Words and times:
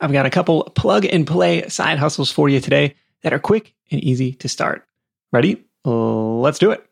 I've 0.00 0.12
got 0.12 0.26
a 0.26 0.30
couple 0.30 0.64
plug 0.74 1.06
and 1.06 1.26
play 1.26 1.66
side 1.68 1.98
hustles 1.98 2.30
for 2.30 2.48
you 2.48 2.60
today 2.60 2.94
that 3.22 3.32
are 3.32 3.38
quick 3.38 3.74
and 3.90 4.02
easy 4.04 4.32
to 4.34 4.48
start. 4.48 4.86
Ready? 5.32 5.64
Let's 5.84 6.58
do 6.58 6.70
it. 6.70 6.84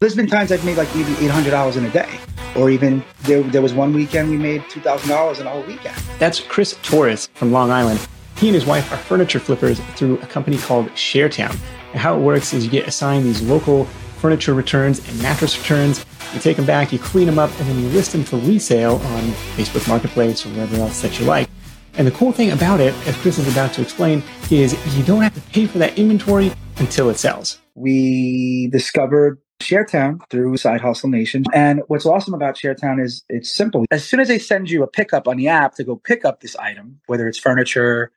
There's 0.00 0.14
been 0.14 0.28
times 0.28 0.52
I've 0.52 0.64
made 0.64 0.76
like 0.76 0.94
maybe 0.94 1.12
$800 1.14 1.76
in 1.76 1.84
a 1.84 1.90
day, 1.90 2.08
or 2.56 2.70
even 2.70 3.02
there, 3.22 3.42
there 3.42 3.60
was 3.60 3.74
one 3.74 3.92
weekend 3.92 4.30
we 4.30 4.38
made 4.38 4.62
$2,000 4.62 5.40
in 5.40 5.46
a 5.46 5.50
whole 5.50 5.62
weekend. 5.64 5.96
That's 6.18 6.40
Chris 6.40 6.78
Torres 6.82 7.26
from 7.34 7.52
Long 7.52 7.70
Island. 7.70 8.06
He 8.36 8.48
and 8.48 8.54
his 8.54 8.64
wife 8.64 8.90
are 8.92 8.96
furniture 8.96 9.40
flippers 9.40 9.80
through 9.96 10.18
a 10.20 10.26
company 10.26 10.56
called 10.56 10.86
ShareTown. 10.92 11.58
And 11.90 12.00
how 12.00 12.16
it 12.16 12.20
works 12.20 12.54
is 12.54 12.64
you 12.64 12.70
get 12.70 12.86
assigned 12.86 13.24
these 13.26 13.42
local 13.42 13.84
furniture 14.20 14.54
returns 14.54 15.06
and 15.06 15.20
mattress 15.22 15.58
returns. 15.58 16.06
You 16.32 16.40
take 16.40 16.56
them 16.56 16.66
back, 16.66 16.92
you 16.92 16.98
clean 16.98 17.26
them 17.26 17.38
up, 17.38 17.50
and 17.58 17.68
then 17.68 17.78
you 17.80 17.88
list 17.88 18.12
them 18.12 18.24
for 18.24 18.36
resale 18.36 18.94
on 18.94 19.22
Facebook 19.56 19.86
Marketplace 19.88 20.46
or 20.46 20.50
wherever 20.50 20.76
else 20.76 21.02
that 21.02 21.18
you 21.18 21.26
like. 21.26 21.48
And 21.94 22.06
the 22.06 22.12
cool 22.12 22.32
thing 22.32 22.50
about 22.50 22.80
it, 22.80 22.94
as 23.06 23.16
Chris 23.16 23.38
is 23.38 23.50
about 23.50 23.72
to 23.74 23.82
explain, 23.82 24.22
is 24.50 24.74
you 24.96 25.04
don't 25.04 25.22
have 25.22 25.34
to 25.34 25.40
pay 25.52 25.66
for 25.66 25.78
that 25.78 25.98
inventory 25.98 26.52
until 26.78 27.10
it 27.10 27.18
sells. 27.18 27.58
We 27.74 28.68
discovered 28.72 29.38
ShareTown 29.60 30.20
through 30.30 30.56
Side 30.56 30.80
Hustle 30.80 31.10
Nation. 31.10 31.44
And 31.52 31.82
what's 31.88 32.06
awesome 32.06 32.34
about 32.34 32.56
ShareTown 32.56 33.02
is 33.02 33.24
it's 33.28 33.54
simple. 33.54 33.84
As 33.90 34.04
soon 34.04 34.20
as 34.20 34.28
they 34.28 34.38
send 34.38 34.70
you 34.70 34.82
a 34.82 34.86
pickup 34.86 35.28
on 35.28 35.36
the 35.36 35.48
app 35.48 35.74
to 35.74 35.84
go 35.84 35.96
pick 35.96 36.24
up 36.24 36.40
this 36.40 36.56
item, 36.56 37.00
whether 37.06 37.28
it's 37.28 37.38
furniture 37.38 38.10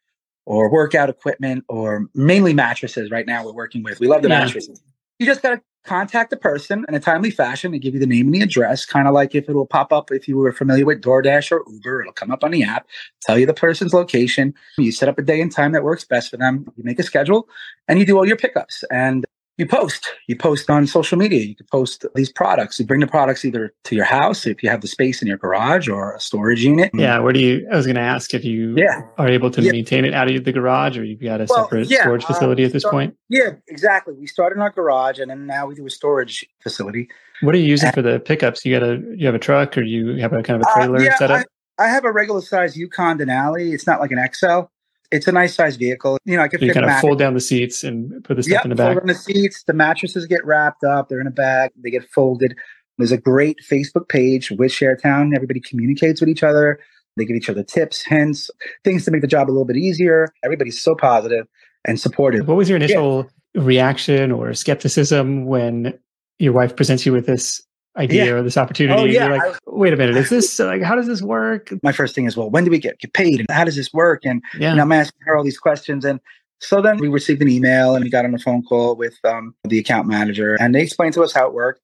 or 0.46 0.72
workout 0.72 1.10
equipment 1.10 1.64
or 1.70 2.08
mainly 2.14 2.54
mattresses 2.54 3.12
right 3.12 3.26
now 3.26 3.46
we're 3.46 3.54
working 3.54 3.84
with. 3.84 4.00
We 4.00 4.08
love 4.08 4.22
the 4.22 4.30
yeah. 4.30 4.40
mattresses. 4.40 4.82
You 5.20 5.26
just 5.26 5.42
got 5.42 5.52
to 5.52 5.62
contact 5.84 6.30
the 6.30 6.38
person 6.38 6.86
in 6.88 6.96
a 6.96 7.00
timely 7.00 7.30
fashion 7.30 7.74
and 7.74 7.82
give 7.82 7.94
you 7.94 8.00
the 8.00 8.08
name 8.08 8.28
and 8.28 8.36
the 8.36 8.42
address, 8.42 8.86
kind 8.86 9.08
of 9.08 9.14
like 9.14 9.36
if 9.36 9.50
it'll 9.50 9.66
pop 9.66 9.92
up 9.92 10.12
if 10.12 10.28
you 10.28 10.38
were 10.38 10.52
familiar 10.52 10.86
with 10.86 11.02
DoorDash 11.02 11.52
or 11.52 11.64
Uber, 11.70 12.02
it'll 12.02 12.14
come 12.14 12.32
up 12.32 12.44
on 12.44 12.52
the 12.52 12.64
app, 12.64 12.88
tell 13.22 13.38
you 13.38 13.46
the 13.46 13.54
person's 13.54 13.94
location. 13.94 14.54
You 14.78 14.92
set 14.92 15.10
up 15.10 15.18
a 15.18 15.22
day 15.22 15.42
and 15.42 15.52
time 15.52 15.74
that 15.74 15.84
works 15.84 16.06
best 16.06 16.30
for 16.30 16.38
them. 16.38 16.66
You 16.78 16.84
make 16.84 17.00
a 17.00 17.04
schedule 17.04 17.48
and 17.88 18.00
you 18.00 18.06
do 18.06 18.18
all 18.18 18.26
your 18.26 18.38
pickups. 18.38 18.84
And 18.92 19.26
you 19.58 19.68
post. 19.68 20.08
You 20.28 20.36
post 20.36 20.70
on 20.70 20.88
social 20.88 21.18
media. 21.18 21.42
You 21.42 21.56
can 21.56 21.68
post 21.72 22.06
these 22.16 22.32
products. 22.32 22.80
You 22.80 22.86
bring 22.86 23.02
the 23.02 23.08
products 23.08 23.46
either 23.46 23.74
to 23.84 23.96
your 23.96 24.06
house 24.06 24.48
if 24.48 24.64
you 24.64 24.70
have 24.70 24.82
the 24.82 24.88
space 24.88 25.22
in 25.22 25.28
your 25.28 25.38
garage 25.38 25.88
or 25.88 26.16
a 26.16 26.20
storage 26.20 26.64
unit. 26.64 26.92
Yeah. 26.94 27.20
Where 27.20 27.34
do 27.34 27.40
you? 27.40 27.68
I 27.72 27.76
was 27.76 27.86
going 27.86 27.96
to 27.96 28.02
ask 28.02 28.34
if 28.34 28.44
you 28.44 28.76
yeah. 28.76 29.02
are 29.18 29.28
able 29.28 29.52
to 29.52 29.62
yeah. 29.62 29.72
maintain 29.72 30.06
it 30.06 30.14
out 30.14 30.30
of 30.30 30.44
the 30.44 30.52
garage, 30.52 30.98
or 30.98 31.04
you've 31.04 31.22
got 31.22 31.40
a 31.40 31.46
well, 31.50 31.66
separate 31.66 31.90
yeah, 31.90 32.02
storage 32.02 32.26
facility 32.26 32.64
uh, 32.64 32.68
at 32.68 32.74
this 32.74 32.84
point. 32.84 33.16
Yeah, 33.30 33.52
exactly. 33.68 34.16
We 34.16 34.26
started 34.28 34.56
in 34.56 34.62
our 34.62 34.72
garage, 34.72 35.20
and 35.20 35.30
then 35.30 35.46
now 35.46 35.68
we 35.68 35.76
do 35.76 35.86
a 35.86 35.92
storage 35.92 36.46
facility. 36.62 37.10
What 37.42 37.54
are 37.54 37.60
you 37.60 37.66
using 37.66 37.88
and, 37.88 37.96
for 37.96 38.02
the 38.02 38.20
pickups? 38.20 38.66
You 38.66 38.80
got 38.80 38.88
a 38.88 39.02
you 39.16 39.28
have 39.28 39.36
a 39.36 39.40
truck, 39.40 39.78
or 39.78 39.84
you 39.84 40.16
have 40.22 40.34
a 40.34 40.42
kind 40.42 40.62
of 40.62 40.68
a 40.68 40.72
uh, 40.72 40.74
trailer 40.74 40.98
uh, 40.98 41.04
yeah, 41.04 41.18
setup? 41.18 41.46
I, 41.78 41.86
I 41.86 41.88
have 41.90 42.06
a 42.06 42.12
regular 42.12 42.42
size 42.42 42.76
Yukon 42.76 43.20
Denali. 43.20 43.74
It's 43.74 43.86
not 43.86 44.00
like 44.00 44.12
an 44.12 44.28
XL 44.34 44.68
it's 45.14 45.28
a 45.28 45.32
nice 45.32 45.56
size 45.56 45.76
vehicle. 45.76 46.18
You 46.26 46.38
know, 46.38 46.44
I 46.44 46.48
can 46.48 46.60
so 46.60 46.66
you 46.66 46.74
kind 46.74 46.86
of 46.86 47.00
fold 47.00 47.20
down 47.20 47.36
the 47.36 47.40
seats 47.40 47.84
and 47.84 48.24
put 48.24 48.36
the 48.38 48.44
stuff 48.44 48.52
yep, 48.52 48.66
in 48.66 48.70
the 48.70 48.76
bag. 48.76 48.98
Fold 48.98 49.08
the 49.08 49.16
seats. 49.16 49.64
The 49.64 49.74
mattresses 49.74 50.26
get 50.26 50.44
wrapped 50.44 50.84
up. 50.84 51.08
They're 51.08 51.22
in 51.22 51.28
a 51.28 51.32
bag. 51.32 51.72
They 51.82 51.92
get 51.92 52.10
folded. 52.10 52.56
There's 52.98 53.12
a 53.12 53.18
great 53.18 53.60
Facebook 53.70 54.10
page 54.10 54.52
with 54.52 54.72
ShareTown. 54.72 55.36
Everybody 55.36 55.60
communicates 55.60 56.20
with 56.20 56.30
each 56.30 56.44
other. 56.44 56.80
They 57.16 57.26
give 57.26 57.38
each 57.38 57.50
other 57.50 57.64
tips, 57.64 58.04
hints, 58.04 58.50
things 58.84 59.06
to 59.06 59.12
make 59.12 59.22
the 59.22 59.28
job 59.28 59.48
a 59.48 59.52
little 59.52 59.66
bit 59.66 59.78
easier. 59.78 60.34
Everybody's 60.44 60.82
so 60.82 60.96
positive 60.96 61.48
and 61.86 62.00
supportive. 62.00 62.48
What 62.48 62.58
was 62.58 62.68
your 62.68 62.78
initial 62.78 63.30
yeah. 63.54 63.62
reaction 63.64 64.32
or 64.32 64.54
skepticism 64.56 65.46
when 65.46 65.98
your 66.40 66.54
wife 66.54 66.76
presents 66.76 67.06
you 67.06 67.12
with 67.12 67.28
this 67.28 67.62
idea 67.98 68.26
yeah. 68.26 68.32
or 68.32 68.42
this 68.42 68.58
opportunity. 68.58 69.00
Oh, 69.00 69.06
yeah. 69.06 69.28
You're 69.28 69.38
like, 69.38 69.60
wait 69.68 69.94
a 69.94 69.98
minute, 69.98 70.18
is 70.18 70.30
this 70.30 70.60
like 70.60 70.82
how 70.82 70.96
does 70.96 71.08
this 71.08 71.22
work? 71.22 71.72
My 71.84 71.92
first 71.92 72.16
thing 72.16 72.26
is, 72.26 72.36
well, 72.36 72.50
when 72.50 72.64
do 72.64 72.72
we 72.72 72.80
get, 72.80 73.00
get 73.00 73.14
paid? 73.14 73.40
And 73.40 73.50
how 73.50 73.64
does 73.64 73.76
this 73.76 73.94
work? 73.94 74.26
And, 74.26 74.42
yeah. 74.58 74.72
and 74.72 74.82
I'm 74.82 74.92
asking 74.92 75.20
her 75.26 75.38
all 75.38 75.44
these 75.44 75.60
questions. 75.60 76.06
And 76.06 76.20
so 76.60 76.82
then 76.82 76.98
we 76.98 77.08
received 77.08 77.42
an 77.42 77.50
email 77.50 77.96
and 77.96 78.04
we 78.04 78.10
got 78.10 78.26
on 78.26 78.34
a 78.34 78.40
phone 78.40 78.64
call 78.64 78.96
with 78.96 79.18
um, 79.24 79.54
the 79.64 79.80
account 79.80 80.08
manager 80.08 80.56
and 80.60 80.74
they 80.74 80.82
explained 80.82 81.14
to 81.16 81.24
us 81.24 81.34
how 81.34 81.48
it 81.48 81.54
worked. 81.54 81.82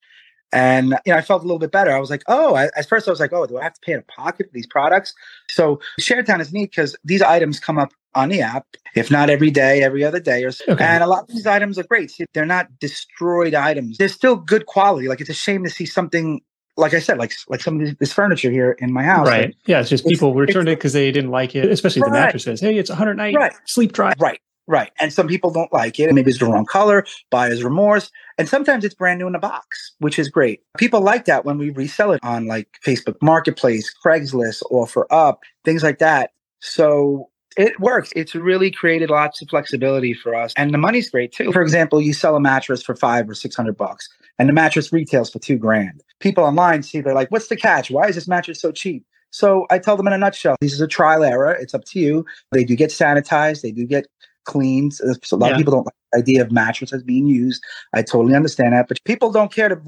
And 0.52 0.96
you 1.06 1.14
know, 1.14 1.18
I 1.18 1.22
felt 1.22 1.42
a 1.42 1.46
little 1.46 1.60
bit 1.60 1.72
better. 1.72 1.92
I 1.92 2.00
was 2.00 2.10
like, 2.10 2.24
oh, 2.28 2.56
I, 2.56 2.70
at 2.76 2.88
first 2.88 3.08
I 3.08 3.12
was 3.12 3.20
like, 3.20 3.34
oh, 3.34 3.46
do 3.46 3.58
I 3.58 3.64
have 3.64 3.74
to 3.74 3.82
pay 3.82 3.94
in 3.94 4.00
a 4.00 4.04
pocket 4.04 4.48
for 4.48 4.54
these 4.54 4.68
products? 4.68 5.14
So 5.50 5.80
ShareTown 6.00 6.40
is 6.40 6.52
neat 6.52 6.72
because 6.72 6.96
these 7.04 7.22
items 7.22 7.60
come 7.60 7.78
up 7.78 7.92
on 8.16 8.30
the 8.30 8.42
app, 8.42 8.66
if 8.96 9.12
not 9.12 9.30
every 9.30 9.52
day, 9.52 9.84
every 9.84 10.04
other 10.04 10.20
day. 10.20 10.44
Or 10.44 10.52
okay. 10.68 10.84
And 10.84 11.04
a 11.04 11.08
lot 11.08 11.24
of 11.24 11.28
these 11.28 11.46
items 11.46 11.78
are 11.78 11.84
great. 11.84 12.12
See, 12.12 12.26
they're 12.34 12.46
not 12.46 12.80
destroyed 12.80 13.54
items. 13.54 13.98
They're 13.98 14.08
still 14.08 14.36
good 14.36 14.66
quality. 14.66 15.08
Like 15.08 15.22
it's 15.22 15.30
a 15.30 15.36
shame 15.36 15.64
to 15.64 15.70
see 15.70 15.86
something 15.86 16.42
like 16.78 16.94
I 16.94 17.00
said, 17.00 17.18
like 17.18 17.34
like 17.50 17.62
some 17.62 17.80
of 17.80 17.86
this, 17.86 17.96
this 18.00 18.14
furniture 18.14 18.50
here 18.50 18.72
in 18.80 18.94
my 18.94 19.04
house. 19.04 19.28
Right. 19.28 19.48
Like, 19.48 19.56
yeah. 19.66 19.82
It's 19.82 19.90
just 19.90 20.06
people 20.06 20.34
returned 20.34 20.70
it 20.70 20.78
because 20.78 20.94
they 20.94 21.12
didn't 21.12 21.30
like 21.30 21.56
it, 21.56 21.70
especially 21.70 22.02
right. 22.04 22.12
the 22.12 22.20
mattresses. 22.20 22.62
Hey, 22.62 22.78
it's 22.78 22.90
100 22.90 23.16
night 23.16 23.36
right. 23.36 23.54
sleep 23.66 23.92
dry. 23.92 24.14
Right. 24.18 24.40
Right. 24.66 24.92
And 25.00 25.12
some 25.12 25.28
people 25.28 25.50
don't 25.50 25.74
like 25.74 26.00
it. 26.00 26.14
Maybe 26.14 26.30
it's 26.30 26.40
the 26.40 26.46
wrong 26.46 26.66
color, 26.66 27.04
buyer's 27.32 27.64
remorse. 27.64 28.12
And 28.40 28.48
sometimes 28.48 28.86
it's 28.86 28.96
brand 28.96 29.20
new 29.20 29.28
in 29.28 29.36
a 29.36 29.40
box, 29.40 29.92
which 30.00 30.18
is 30.18 30.30
great. 30.30 30.62
People 30.78 31.02
like 31.02 31.26
that 31.26 31.44
when 31.44 31.58
we 31.58 31.72
resell 31.72 32.14
it 32.14 32.22
on 32.24 32.48
like 32.48 32.70
Facebook 32.86 33.18
Marketplace, 33.22 33.94
Craigslist, 34.04 34.64
OfferUp, 34.72 35.40
things 35.66 35.84
like 35.84 36.00
that. 36.00 36.32
So 36.62 37.30
it 37.58 37.78
works. 37.82 38.14
It's 38.16 38.36
really 38.36 38.72
created 38.72 39.10
lots 39.10 39.42
of 39.42 39.50
flexibility 39.50 40.14
for 40.14 40.34
us. 40.34 40.54
And 40.56 40.74
the 40.74 40.78
money's 40.78 41.10
great 41.10 41.34
too. 41.34 41.52
For 41.52 41.62
example, 41.62 42.02
you 42.02 42.14
sell 42.14 42.38
a 42.38 42.40
mattress 42.40 42.82
for 42.82 42.96
five 42.96 43.30
or 43.30 43.34
600 43.34 43.76
bucks 43.76 44.08
and 44.40 44.48
the 44.48 44.54
mattress 44.54 44.94
retails 44.94 45.30
for 45.30 45.40
two 45.40 45.58
grand. 45.58 46.02
People 46.22 46.46
online 46.46 46.82
see, 46.82 47.02
they're 47.02 47.14
like, 47.14 47.32
what's 47.32 47.50
the 47.50 47.58
catch? 47.58 47.92
Why 47.92 48.08
is 48.08 48.16
this 48.16 48.30
mattress 48.30 48.62
so 48.62 48.72
cheap? 48.72 49.06
So 49.32 49.68
I 49.70 49.80
tell 49.80 49.98
them 49.98 50.08
in 50.08 50.14
a 50.14 50.18
nutshell, 50.18 50.56
this 50.62 50.74
is 50.74 50.82
a 50.82 50.88
trial 50.88 51.24
error. 51.24 51.52
It's 51.52 51.74
up 51.74 51.84
to 51.86 52.00
you. 52.00 52.26
They 52.54 52.64
do 52.64 52.76
get 52.76 52.90
sanitized. 52.90 53.62
They 53.62 53.72
do 53.72 53.86
get 53.86 54.08
cleaned. 54.50 54.94
Uh, 55.08 55.14
so 55.24 55.36
a 55.36 55.38
lot 55.38 55.48
yeah. 55.48 55.54
of 55.54 55.58
people 55.58 55.74
don't 55.74 55.86
like 55.86 55.96
the 56.12 56.20
idea 56.20 56.42
of 56.42 56.52
mattresses 56.52 57.04
being 57.04 57.28
used. 57.28 57.64
I 57.94 58.02
totally 58.02 58.36
understand 58.36 58.74
that. 58.74 58.88
But 58.88 59.04
people 59.06 59.32
don't 59.32 59.54
care 59.54 59.70
to 59.70 59.80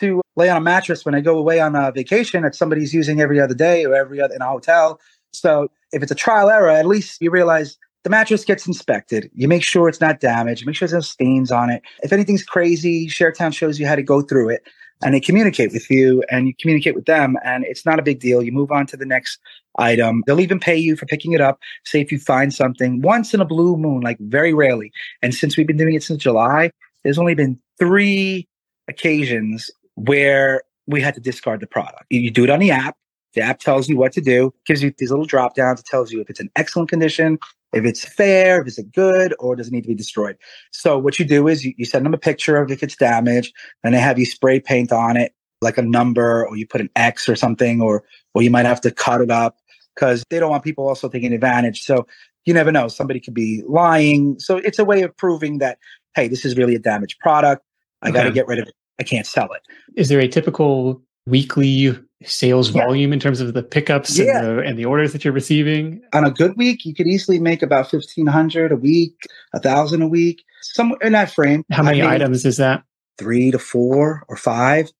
to 0.00 0.20
lay 0.36 0.48
on 0.48 0.56
a 0.56 0.60
mattress 0.60 1.04
when 1.04 1.14
I 1.14 1.20
go 1.20 1.36
away 1.36 1.58
on 1.58 1.74
a 1.74 1.90
vacation 1.90 2.42
that 2.42 2.54
somebody's 2.54 2.94
using 2.94 3.20
every 3.20 3.40
other 3.40 3.54
day 3.54 3.84
or 3.84 3.94
every 3.94 4.20
other 4.20 4.34
in 4.34 4.42
a 4.42 4.46
hotel. 4.46 5.00
So 5.32 5.68
if 5.92 6.02
it's 6.02 6.12
a 6.12 6.14
trial 6.14 6.50
error, 6.50 6.70
at 6.70 6.86
least 6.86 7.20
you 7.20 7.32
realize 7.32 7.76
the 8.04 8.10
mattress 8.10 8.44
gets 8.44 8.64
inspected. 8.64 9.28
You 9.34 9.48
make 9.48 9.64
sure 9.64 9.88
it's 9.88 10.00
not 10.00 10.20
damaged. 10.20 10.64
Make 10.64 10.76
sure 10.76 10.86
there's 10.86 10.94
no 10.94 11.00
stains 11.00 11.50
on 11.50 11.68
it. 11.68 11.82
If 12.04 12.12
anything's 12.12 12.44
crazy, 12.44 13.08
ShareTown 13.08 13.52
shows 13.52 13.80
you 13.80 13.88
how 13.88 13.96
to 13.96 14.02
go 14.02 14.22
through 14.22 14.50
it 14.50 14.62
and 15.02 15.14
they 15.14 15.20
communicate 15.20 15.72
with 15.72 15.90
you 15.90 16.24
and 16.30 16.48
you 16.48 16.54
communicate 16.60 16.94
with 16.94 17.06
them 17.06 17.36
and 17.44 17.64
it's 17.64 17.86
not 17.86 17.98
a 17.98 18.02
big 18.02 18.20
deal. 18.20 18.42
You 18.42 18.52
move 18.52 18.72
on 18.72 18.86
to 18.88 18.96
the 18.96 19.06
next 19.06 19.38
item. 19.78 20.22
They'll 20.26 20.40
even 20.40 20.58
pay 20.58 20.76
you 20.76 20.96
for 20.96 21.06
picking 21.06 21.32
it 21.32 21.40
up. 21.40 21.58
Say 21.84 22.00
if 22.00 22.10
you 22.10 22.18
find 22.18 22.52
something 22.52 23.00
once 23.00 23.32
in 23.32 23.40
a 23.40 23.44
blue 23.44 23.76
moon, 23.76 24.00
like 24.00 24.18
very 24.18 24.52
rarely. 24.52 24.92
And 25.22 25.34
since 25.34 25.56
we've 25.56 25.66
been 25.66 25.76
doing 25.76 25.94
it 25.94 26.02
since 26.02 26.22
July, 26.22 26.70
there's 27.04 27.18
only 27.18 27.34
been 27.34 27.58
three 27.78 28.48
occasions 28.88 29.70
where 29.94 30.62
we 30.86 31.00
had 31.00 31.14
to 31.14 31.20
discard 31.20 31.60
the 31.60 31.66
product. 31.66 32.04
You 32.10 32.30
do 32.30 32.44
it 32.44 32.50
on 32.50 32.58
the 32.58 32.70
app. 32.70 32.96
The 33.38 33.44
app 33.44 33.60
tells 33.60 33.88
you 33.88 33.96
what 33.96 34.10
to 34.14 34.20
do, 34.20 34.52
gives 34.66 34.82
you 34.82 34.92
these 34.98 35.10
little 35.10 35.24
drop 35.24 35.54
downs. 35.54 35.78
It 35.78 35.86
tells 35.86 36.10
you 36.10 36.20
if 36.20 36.28
it's 36.28 36.40
in 36.40 36.50
excellent 36.56 36.88
condition, 36.88 37.38
if 37.72 37.84
it's 37.84 38.04
fair, 38.04 38.60
if 38.60 38.66
it's 38.66 38.82
good, 38.92 39.32
or 39.38 39.54
does 39.54 39.68
it 39.68 39.72
need 39.72 39.82
to 39.82 39.88
be 39.88 39.94
destroyed. 39.94 40.36
So 40.72 40.98
what 40.98 41.20
you 41.20 41.24
do 41.24 41.46
is 41.46 41.64
you, 41.64 41.72
you 41.76 41.84
send 41.84 42.04
them 42.04 42.12
a 42.12 42.18
picture 42.18 42.56
of 42.56 42.68
if 42.72 42.82
it's 42.82 42.96
damaged, 42.96 43.54
and 43.84 43.94
they 43.94 44.00
have 44.00 44.18
you 44.18 44.26
spray 44.26 44.58
paint 44.58 44.90
on 44.90 45.16
it 45.16 45.34
like 45.62 45.78
a 45.78 45.82
number, 45.82 46.44
or 46.48 46.56
you 46.56 46.66
put 46.66 46.80
an 46.80 46.90
X 46.96 47.28
or 47.28 47.36
something, 47.36 47.80
or 47.80 48.02
or 48.34 48.42
you 48.42 48.50
might 48.50 48.66
have 48.66 48.80
to 48.80 48.90
cut 48.90 49.20
it 49.20 49.30
up 49.30 49.58
because 49.94 50.24
they 50.30 50.40
don't 50.40 50.50
want 50.50 50.64
people 50.64 50.88
also 50.88 51.08
taking 51.08 51.32
advantage. 51.32 51.84
So 51.84 52.08
you 52.44 52.52
never 52.52 52.72
know; 52.72 52.88
somebody 52.88 53.20
could 53.20 53.34
be 53.34 53.62
lying. 53.68 54.36
So 54.40 54.56
it's 54.56 54.80
a 54.80 54.84
way 54.84 55.02
of 55.02 55.16
proving 55.16 55.58
that 55.58 55.78
hey, 56.16 56.26
this 56.26 56.44
is 56.44 56.56
really 56.56 56.74
a 56.74 56.80
damaged 56.80 57.20
product. 57.20 57.64
I 58.02 58.08
okay. 58.08 58.18
got 58.18 58.24
to 58.24 58.32
get 58.32 58.48
rid 58.48 58.58
of 58.58 58.66
it. 58.66 58.74
I 58.98 59.04
can't 59.04 59.28
sell 59.28 59.52
it. 59.52 59.62
Is 59.94 60.08
there 60.08 60.18
a 60.18 60.26
typical 60.26 61.00
weekly 61.28 61.96
sales 62.24 62.70
yeah. 62.70 62.84
volume 62.84 63.12
in 63.12 63.20
terms 63.20 63.40
of 63.40 63.54
the 63.54 63.62
pickups 63.62 64.18
yeah. 64.18 64.38
and, 64.38 64.46
the, 64.46 64.62
and, 64.62 64.78
the, 64.78 64.84
orders 64.84 65.12
that 65.12 65.24
you're 65.24 65.32
receiving? 65.32 66.02
On 66.12 66.24
a 66.24 66.30
good 66.30 66.56
week, 66.56 66.84
you 66.84 66.94
could 66.94 67.06
easily 67.06 67.38
make 67.38 67.62
about 67.62 67.92
1500 67.92 68.72
a 68.72 68.76
week, 68.76 69.14
a 69.54 69.60
thousand 69.60 70.02
a 70.02 70.08
week, 70.08 70.42
somewhere 70.60 70.98
in 71.02 71.12
that 71.12 71.32
frame. 71.32 71.64
How 71.70 71.82
many 71.82 72.02
I 72.02 72.16
items 72.16 72.44
is 72.44 72.56
that? 72.56 72.82
Three 73.18 73.50
to 73.50 73.58
four 73.58 74.24
or 74.28 74.36
five. 74.36 74.90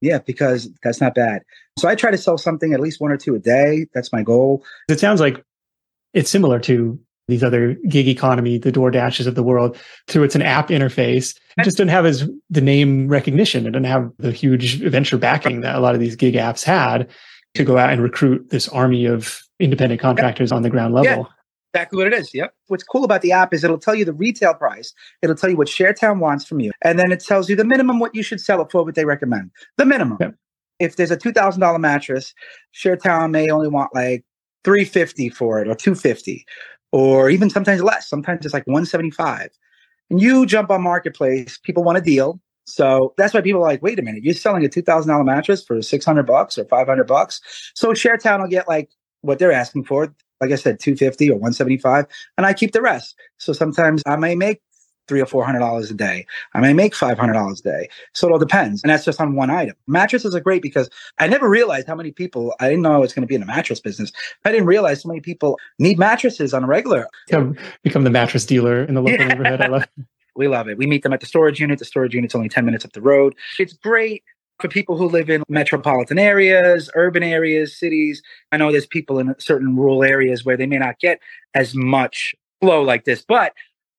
Yeah, 0.00 0.18
because 0.18 0.70
that's 0.82 1.00
not 1.00 1.14
bad. 1.14 1.42
So 1.78 1.88
I 1.88 1.94
try 1.94 2.10
to 2.10 2.18
sell 2.18 2.38
something 2.38 2.72
at 2.72 2.80
least 2.80 3.00
one 3.00 3.10
or 3.10 3.16
two 3.16 3.34
a 3.34 3.38
day. 3.38 3.86
That's 3.94 4.12
my 4.12 4.22
goal. 4.22 4.64
It 4.88 5.00
sounds 5.00 5.20
like 5.20 5.42
it's 6.12 6.30
similar 6.30 6.58
to 6.60 6.98
these 7.28 7.42
other 7.42 7.74
gig 7.88 8.08
economy, 8.08 8.58
the 8.58 8.72
Door 8.72 8.92
Dashes 8.92 9.26
of 9.26 9.34
the 9.34 9.42
world, 9.42 9.76
through 10.06 10.24
it's 10.24 10.34
an 10.34 10.42
app 10.42 10.68
interface. 10.68 11.36
It 11.58 11.64
just 11.64 11.76
doesn't 11.76 11.88
have 11.88 12.06
as 12.06 12.28
the 12.50 12.60
name 12.60 13.08
recognition. 13.08 13.66
It 13.66 13.72
doesn't 13.72 13.84
have 13.84 14.10
the 14.18 14.32
huge 14.32 14.80
venture 14.82 15.18
backing 15.18 15.60
that 15.62 15.74
a 15.74 15.80
lot 15.80 15.94
of 15.94 16.00
these 16.00 16.14
gig 16.14 16.34
apps 16.34 16.62
had 16.62 17.08
to 17.54 17.64
go 17.64 17.78
out 17.78 17.90
and 17.90 18.02
recruit 18.02 18.50
this 18.50 18.68
army 18.68 19.06
of 19.06 19.40
independent 19.58 20.00
contractors 20.00 20.52
on 20.52 20.62
the 20.62 20.70
ground 20.70 20.94
level. 20.94 21.10
Yeah, 21.10 21.24
exactly 21.74 21.96
what 21.96 22.06
it 22.06 22.14
is. 22.14 22.32
Yep. 22.32 22.54
What's 22.68 22.84
cool 22.84 23.04
about 23.04 23.22
the 23.22 23.32
app 23.32 23.52
is 23.52 23.64
it'll 23.64 23.78
tell 23.78 23.94
you 23.94 24.04
the 24.04 24.12
retail 24.12 24.54
price. 24.54 24.92
It'll 25.22 25.36
tell 25.36 25.50
you 25.50 25.56
what 25.56 25.68
ShareTown 25.68 26.20
wants 26.20 26.44
from 26.44 26.60
you. 26.60 26.70
And 26.82 26.98
then 26.98 27.10
it 27.10 27.20
tells 27.20 27.48
you 27.48 27.56
the 27.56 27.64
minimum 27.64 27.98
what 27.98 28.14
you 28.14 28.22
should 28.22 28.40
sell 28.40 28.60
it 28.60 28.70
for, 28.70 28.84
what 28.84 28.94
they 28.94 29.04
recommend. 29.04 29.50
The 29.78 29.86
minimum. 29.86 30.18
Yep. 30.20 30.34
If 30.78 30.96
there's 30.96 31.10
a 31.10 31.16
$2,000 31.16 31.80
mattress, 31.80 32.34
ShareTown 32.74 33.30
may 33.30 33.48
only 33.48 33.68
want 33.68 33.94
like 33.94 34.24
350 34.64 35.30
for 35.30 35.60
it 35.60 35.68
or 35.68 35.74
250 35.74 36.44
or 36.96 37.28
even 37.28 37.50
sometimes 37.50 37.82
less. 37.82 38.08
Sometimes 38.08 38.46
it's 38.46 38.54
like 38.54 38.66
175. 38.66 39.50
And 40.08 40.18
you 40.18 40.46
jump 40.46 40.70
on 40.70 40.80
marketplace, 40.80 41.58
people 41.62 41.84
want 41.84 41.98
a 41.98 42.00
deal. 42.00 42.40
So 42.64 43.12
that's 43.18 43.34
why 43.34 43.42
people 43.42 43.60
are 43.60 43.68
like, 43.68 43.82
wait 43.82 43.98
a 43.98 44.02
minute, 44.02 44.24
you're 44.24 44.32
selling 44.32 44.64
a 44.64 44.68
$2,000 44.68 45.24
mattress 45.26 45.62
for 45.62 45.82
600 45.82 46.22
bucks 46.22 46.56
or 46.56 46.64
500 46.64 47.04
bucks. 47.06 47.42
So 47.74 47.90
ShareTown 47.90 48.40
will 48.40 48.48
get 48.48 48.66
like 48.66 48.88
what 49.20 49.38
they're 49.38 49.52
asking 49.52 49.84
for. 49.84 50.14
Like 50.40 50.52
I 50.52 50.54
said, 50.54 50.80
250 50.80 51.28
or 51.28 51.34
175 51.34 52.06
and 52.38 52.46
I 52.46 52.54
keep 52.54 52.72
the 52.72 52.80
rest. 52.80 53.14
So 53.36 53.52
sometimes 53.52 54.02
I 54.06 54.16
may 54.16 54.34
make 54.34 54.62
three 55.08 55.20
or 55.20 55.26
four 55.26 55.44
hundred 55.44 55.60
dollars 55.60 55.90
a 55.90 55.94
day. 55.94 56.26
I 56.54 56.60
may 56.60 56.72
make 56.72 56.94
five 56.94 57.18
hundred 57.18 57.34
dollars 57.34 57.60
a 57.60 57.64
day. 57.64 57.88
So 58.12 58.28
it 58.28 58.32
all 58.32 58.38
depends. 58.38 58.82
And 58.82 58.90
that's 58.90 59.04
just 59.04 59.20
on 59.20 59.34
one 59.34 59.50
item. 59.50 59.76
Mattresses 59.86 60.34
are 60.34 60.40
great 60.40 60.62
because 60.62 60.88
I 61.18 61.26
never 61.26 61.48
realized 61.48 61.86
how 61.86 61.94
many 61.94 62.12
people 62.12 62.54
I 62.60 62.68
didn't 62.68 62.82
know 62.82 62.92
I 62.92 62.98
was 62.98 63.12
going 63.12 63.22
to 63.22 63.26
be 63.26 63.34
in 63.34 63.40
the 63.40 63.46
mattress 63.46 63.80
business. 63.80 64.12
I 64.44 64.52
didn't 64.52 64.66
realize 64.66 65.02
so 65.02 65.08
many 65.08 65.20
people 65.20 65.58
need 65.78 65.98
mattresses 65.98 66.54
on 66.54 66.64
a 66.64 66.66
regular. 66.66 67.06
Become, 67.26 67.56
become 67.82 68.04
the 68.04 68.10
mattress 68.10 68.44
dealer 68.44 68.84
in 68.84 68.94
the 68.94 69.02
local 69.02 69.18
yeah. 69.18 69.28
neighborhood. 69.28 69.60
I 69.60 69.66
love 69.68 69.82
it. 69.82 69.90
We 70.36 70.48
love 70.48 70.68
it. 70.68 70.76
We 70.76 70.86
meet 70.86 71.02
them 71.02 71.14
at 71.14 71.20
the 71.20 71.26
storage 71.26 71.60
unit. 71.60 71.78
The 71.78 71.86
storage 71.86 72.14
unit's 72.14 72.34
only 72.34 72.50
10 72.50 72.66
minutes 72.66 72.84
up 72.84 72.92
the 72.92 73.00
road. 73.00 73.34
It's 73.58 73.72
great 73.72 74.22
for 74.60 74.68
people 74.68 74.96
who 74.96 75.08
live 75.08 75.28
in 75.28 75.42
metropolitan 75.48 76.18
areas, 76.18 76.90
urban 76.94 77.22
areas, 77.22 77.76
cities. 77.76 78.22
I 78.52 78.56
know 78.56 78.70
there's 78.70 78.86
people 78.86 79.18
in 79.18 79.34
certain 79.38 79.76
rural 79.76 80.02
areas 80.02 80.44
where 80.44 80.56
they 80.56 80.66
may 80.66 80.78
not 80.78 80.98
get 80.98 81.20
as 81.54 81.74
much 81.74 82.34
flow 82.60 82.82
like 82.82 83.04
this, 83.04 83.24
but 83.26 83.52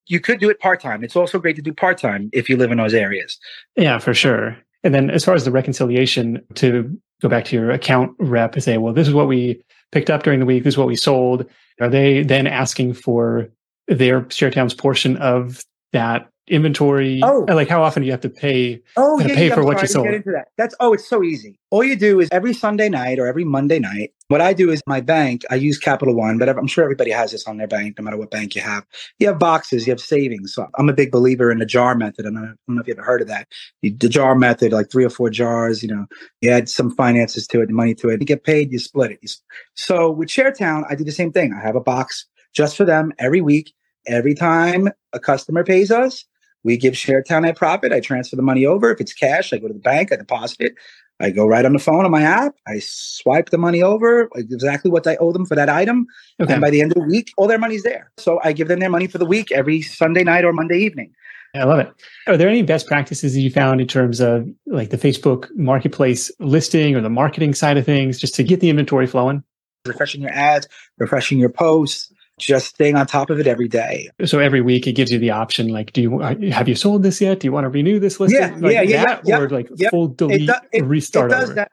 you 0.07 0.19
could 0.19 0.39
do 0.39 0.49
it 0.49 0.59
part 0.59 0.81
time. 0.81 1.03
It's 1.03 1.15
also 1.15 1.39
great 1.39 1.55
to 1.57 1.61
do 1.61 1.73
part 1.73 1.97
time 1.97 2.29
if 2.33 2.49
you 2.49 2.57
live 2.57 2.71
in 2.71 2.77
those 2.77 2.93
areas. 2.93 3.37
Yeah, 3.75 3.99
for 3.99 4.13
sure. 4.13 4.57
And 4.83 4.93
then 4.93 5.09
as 5.09 5.25
far 5.25 5.35
as 5.35 5.45
the 5.45 5.51
reconciliation, 5.51 6.41
to 6.55 6.97
go 7.21 7.29
back 7.29 7.45
to 7.45 7.55
your 7.55 7.71
account 7.71 8.15
rep 8.19 8.53
and 8.53 8.63
say, 8.63 8.77
well, 8.77 8.93
this 8.93 9.07
is 9.07 9.13
what 9.13 9.27
we 9.27 9.61
picked 9.91 10.09
up 10.09 10.23
during 10.23 10.39
the 10.39 10.45
week, 10.45 10.63
this 10.63 10.75
is 10.75 10.77
what 10.77 10.87
we 10.87 10.95
sold. 10.95 11.45
Are 11.81 11.89
they 11.89 12.23
then 12.23 12.47
asking 12.47 12.93
for 12.93 13.49
their 13.87 14.21
ShareTown's 14.21 14.73
portion 14.73 15.17
of 15.17 15.63
that 15.93 16.29
inventory? 16.47 17.19
Oh, 17.23 17.45
like 17.47 17.67
how 17.67 17.83
often 17.83 18.01
do 18.01 18.05
you 18.05 18.11
have 18.11 18.21
to 18.21 18.29
pay? 18.29 18.81
Oh, 18.95 19.19
yeah, 19.19 19.27
pay 19.35 19.47
yeah, 19.47 19.55
for 19.55 19.63
what 19.63 19.81
you 19.81 19.87
sold. 19.87 20.05
Get 20.05 20.15
into 20.15 20.31
that. 20.31 20.49
That's 20.57 20.75
oh, 20.79 20.93
it's 20.93 21.07
so 21.07 21.23
easy. 21.23 21.59
All 21.69 21.83
you 21.83 21.95
do 21.95 22.19
is 22.19 22.29
every 22.31 22.53
Sunday 22.53 22.89
night 22.89 23.19
or 23.19 23.27
every 23.27 23.43
Monday 23.43 23.79
night. 23.79 24.13
What 24.29 24.41
I 24.41 24.53
do 24.53 24.69
is 24.69 24.81
my 24.85 24.99
bank. 24.99 25.43
I 25.49 25.55
use 25.55 25.77
Capital 25.77 26.13
One, 26.13 26.37
but 26.37 26.49
I'm 26.49 26.67
sure 26.67 26.83
everybody 26.83 27.11
has 27.11 27.31
this 27.31 27.47
on 27.47 27.57
their 27.57 27.67
bank, 27.67 27.97
no 27.97 28.03
matter 28.03 28.17
what 28.17 28.31
bank 28.31 28.55
you 28.55 28.61
have. 28.61 28.85
You 29.19 29.27
have 29.27 29.39
boxes, 29.39 29.87
you 29.87 29.91
have 29.91 30.01
savings. 30.01 30.53
So 30.53 30.67
I'm 30.77 30.89
a 30.89 30.93
big 30.93 31.11
believer 31.11 31.49
in 31.51 31.59
the 31.59 31.65
jar 31.65 31.95
method. 31.95 32.25
I 32.25 32.29
don't, 32.29 32.37
I 32.37 32.41
don't 32.41 32.57
know 32.75 32.81
if 32.81 32.87
you 32.87 32.93
ever 32.93 33.03
heard 33.03 33.21
of 33.21 33.27
that. 33.27 33.47
the 33.81 33.91
jar 34.09 34.35
method, 34.35 34.73
like 34.73 34.91
three 34.91 35.05
or 35.05 35.09
four 35.09 35.29
jars. 35.29 35.81
You 35.81 35.89
know, 35.89 36.05
you 36.41 36.49
add 36.49 36.67
some 36.67 36.91
finances 36.91 37.47
to 37.47 37.61
it, 37.61 37.69
money 37.69 37.95
to 37.95 38.09
it. 38.09 38.19
You 38.19 38.25
get 38.25 38.43
paid, 38.43 38.71
you 38.71 38.79
split 38.79 39.11
it. 39.11 39.31
So 39.75 40.11
with 40.11 40.29
ShareTown, 40.29 40.83
I 40.89 40.95
do 40.95 41.03
the 41.03 41.11
same 41.11 41.31
thing. 41.31 41.53
I 41.53 41.65
have 41.65 41.75
a 41.75 41.81
box 41.81 42.25
just 42.53 42.75
for 42.75 42.85
them 42.85 43.13
every 43.19 43.41
week. 43.41 43.73
Every 44.07 44.33
time 44.33 44.89
a 45.11 45.19
customer 45.19 45.65
pays 45.65 45.91
us, 45.91 46.23
we 46.67 46.75
give 46.75 46.95
ShareTown 46.95 47.49
a 47.49 47.53
profit. 47.53 47.93
I 47.93 48.01
transfer 48.01 48.35
the 48.35 48.41
money 48.41 48.65
over. 48.65 48.91
If 48.91 48.99
it's 48.99 49.13
cash, 49.13 49.53
I 49.53 49.57
go 49.57 49.69
to 49.69 49.73
the 49.73 49.79
bank, 49.79 50.11
I 50.11 50.17
deposit 50.17 50.59
it. 50.59 50.75
I 51.21 51.29
go 51.29 51.47
right 51.47 51.63
on 51.63 51.71
the 51.71 51.79
phone 51.79 52.03
on 52.03 52.11
my 52.11 52.23
app. 52.23 52.55
I 52.67 52.79
swipe 52.79 53.51
the 53.51 53.57
money 53.57 53.81
over, 53.81 54.29
exactly 54.35 54.91
what 54.91 55.07
I 55.07 55.15
owe 55.15 55.31
them 55.31 55.45
for 55.45 55.55
that 55.55 55.69
item. 55.69 56.07
Okay. 56.41 56.51
And 56.51 56.61
by 56.61 56.69
the 56.69 56.81
end 56.81 56.91
of 56.91 56.95
the 57.01 57.07
week, 57.07 57.31
all 57.37 57.47
their 57.47 57.57
money's 57.57 57.83
there. 57.83 58.11
So 58.17 58.41
I 58.43 58.51
give 58.51 58.67
them 58.67 58.81
their 58.81 58.89
money 58.89 59.07
for 59.07 59.17
the 59.17 59.25
week 59.25 59.49
every 59.53 59.81
Sunday 59.81 60.25
night 60.25 60.43
or 60.43 60.51
Monday 60.51 60.77
evening. 60.79 61.13
I 61.55 61.63
love 61.63 61.79
it. 61.79 61.89
Are 62.27 62.35
there 62.35 62.49
any 62.49 62.63
best 62.63 62.85
practices 62.85 63.33
that 63.33 63.39
you 63.39 63.49
found 63.49 63.79
in 63.79 63.87
terms 63.87 64.19
of 64.19 64.45
like 64.65 64.89
the 64.89 64.97
Facebook 64.97 65.47
marketplace 65.55 66.29
listing 66.39 66.95
or 66.95 67.01
the 67.01 67.09
marketing 67.09 67.53
side 67.53 67.77
of 67.77 67.85
things 67.85 68.19
just 68.19 68.35
to 68.35 68.43
get 68.43 68.59
the 68.59 68.69
inventory 68.69 69.07
flowing? 69.07 69.41
Refreshing 69.85 70.21
your 70.21 70.31
ads, 70.31 70.67
refreshing 70.97 71.39
your 71.39 71.49
posts, 71.49 72.11
just 72.39 72.67
staying 72.67 72.95
on 72.95 73.07
top 73.07 73.29
of 73.29 73.39
it 73.39 73.47
every 73.47 73.67
day. 73.67 74.09
So 74.25 74.39
every 74.39 74.61
week 74.61 74.87
it 74.87 74.93
gives 74.93 75.11
you 75.11 75.19
the 75.19 75.31
option, 75.31 75.69
like, 75.69 75.93
do 75.93 76.01
you 76.01 76.21
uh, 76.21 76.35
have 76.51 76.67
you 76.67 76.75
sold 76.75 77.03
this 77.03 77.19
yet? 77.19 77.39
Do 77.39 77.47
you 77.47 77.51
want 77.51 77.65
to 77.65 77.69
renew 77.69 77.99
this 77.99 78.19
listing? 78.19 78.39
Yeah, 78.39 78.55
like 78.59 78.73
yeah, 78.73 78.81
yeah, 78.81 79.21
yeah, 79.23 79.39
Or 79.39 79.49
like 79.49 79.69
yep. 79.75 79.91
full 79.91 80.09
delete, 80.09 80.41
it 80.41 80.45
do, 80.47 80.53
it, 80.71 80.83
restart 80.83 81.31
it 81.31 81.35
does 81.35 81.43
over. 81.45 81.53
That. 81.55 81.71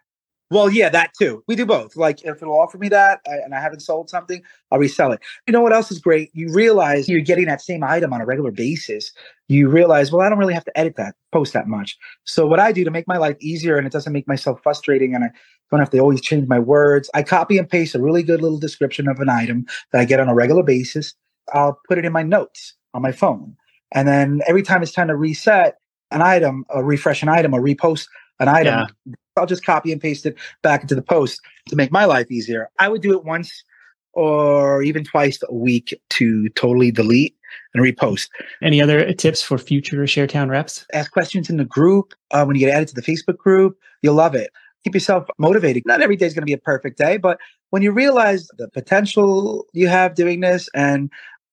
Well, 0.50 0.70
yeah, 0.70 0.88
that 0.90 1.12
too. 1.18 1.42
We 1.48 1.56
do 1.56 1.64
both. 1.64 1.96
Like 1.96 2.22
if 2.22 2.42
it'll 2.42 2.58
offer 2.58 2.76
me 2.78 2.88
that 2.90 3.20
I, 3.26 3.36
and 3.36 3.54
I 3.54 3.60
haven't 3.60 3.80
sold 3.80 4.10
something, 4.10 4.42
I'll 4.70 4.78
resell 4.78 5.12
it. 5.12 5.20
You 5.46 5.52
know 5.52 5.62
what 5.62 5.72
else 5.72 5.90
is 5.90 5.98
great? 5.98 6.30
You 6.34 6.52
realize 6.52 7.08
you're 7.08 7.20
getting 7.20 7.46
that 7.46 7.62
same 7.62 7.82
item 7.82 8.12
on 8.12 8.20
a 8.20 8.26
regular 8.26 8.50
basis. 8.50 9.10
You 9.48 9.68
realize, 9.68 10.12
well, 10.12 10.20
I 10.20 10.28
don't 10.28 10.38
really 10.38 10.54
have 10.54 10.64
to 10.66 10.78
edit 10.78 10.96
that 10.96 11.14
post 11.32 11.54
that 11.54 11.66
much. 11.66 11.96
So 12.24 12.46
what 12.46 12.60
I 12.60 12.72
do 12.72 12.84
to 12.84 12.90
make 12.90 13.08
my 13.08 13.16
life 13.16 13.36
easier 13.40 13.78
and 13.78 13.86
it 13.86 13.92
doesn't 13.92 14.12
make 14.12 14.28
myself 14.28 14.60
frustrating 14.62 15.14
and 15.14 15.24
I 15.24 15.30
don't 15.70 15.80
have 15.80 15.90
to 15.90 15.98
always 15.98 16.20
change 16.20 16.46
my 16.46 16.58
words, 16.58 17.10
I 17.14 17.22
copy 17.22 17.56
and 17.56 17.68
paste 17.68 17.94
a 17.94 18.00
really 18.00 18.22
good 18.22 18.42
little 18.42 18.58
description 18.58 19.08
of 19.08 19.20
an 19.20 19.30
item 19.30 19.64
that 19.92 20.00
I 20.00 20.04
get 20.04 20.20
on 20.20 20.28
a 20.28 20.34
regular 20.34 20.62
basis. 20.62 21.14
I'll 21.52 21.80
put 21.88 21.98
it 21.98 22.04
in 22.04 22.12
my 22.12 22.22
notes 22.22 22.74
on 22.92 23.02
my 23.02 23.12
phone. 23.12 23.56
And 23.92 24.06
then 24.06 24.40
every 24.46 24.62
time 24.62 24.82
it's 24.82 24.92
time 24.92 25.08
to 25.08 25.16
reset 25.16 25.76
an 26.10 26.22
item, 26.22 26.64
or 26.68 26.84
refresh 26.84 27.22
an 27.22 27.28
item, 27.28 27.54
or 27.54 27.60
repost 27.60 28.06
an 28.40 28.48
item, 28.48 28.86
yeah. 29.06 29.14
I'll 29.36 29.46
just 29.46 29.64
copy 29.64 29.92
and 29.92 30.00
paste 30.00 30.26
it 30.26 30.36
back 30.62 30.82
into 30.82 30.94
the 30.94 31.02
post 31.02 31.40
to 31.68 31.76
make 31.76 31.90
my 31.90 32.04
life 32.04 32.30
easier. 32.30 32.70
I 32.78 32.88
would 32.88 33.02
do 33.02 33.12
it 33.12 33.24
once 33.24 33.64
or 34.12 34.82
even 34.82 35.04
twice 35.04 35.40
a 35.48 35.54
week 35.54 35.98
to 36.10 36.48
totally 36.50 36.90
delete 36.90 37.36
and 37.74 37.84
repost. 37.84 38.28
Any 38.62 38.80
other 38.80 39.12
tips 39.12 39.42
for 39.42 39.58
future 39.58 39.96
ShareTown 39.98 40.50
reps? 40.50 40.86
Ask 40.92 41.12
questions 41.12 41.50
in 41.50 41.56
the 41.56 41.64
group. 41.64 42.14
Uh, 42.30 42.44
when 42.44 42.56
you 42.56 42.60
get 42.60 42.74
added 42.74 42.88
to 42.88 42.94
the 42.94 43.02
Facebook 43.02 43.38
group, 43.38 43.76
you'll 44.02 44.14
love 44.14 44.34
it. 44.34 44.50
Keep 44.84 44.94
yourself 44.94 45.26
motivated. 45.38 45.82
Not 45.86 46.02
every 46.02 46.16
day 46.16 46.26
is 46.26 46.34
going 46.34 46.42
to 46.42 46.46
be 46.46 46.52
a 46.52 46.58
perfect 46.58 46.98
day, 46.98 47.16
but 47.16 47.38
when 47.70 47.82
you 47.82 47.90
realize 47.90 48.48
the 48.58 48.68
potential 48.68 49.66
you 49.72 49.88
have 49.88 50.14
doing 50.14 50.40
this 50.40 50.68
and 50.74 51.10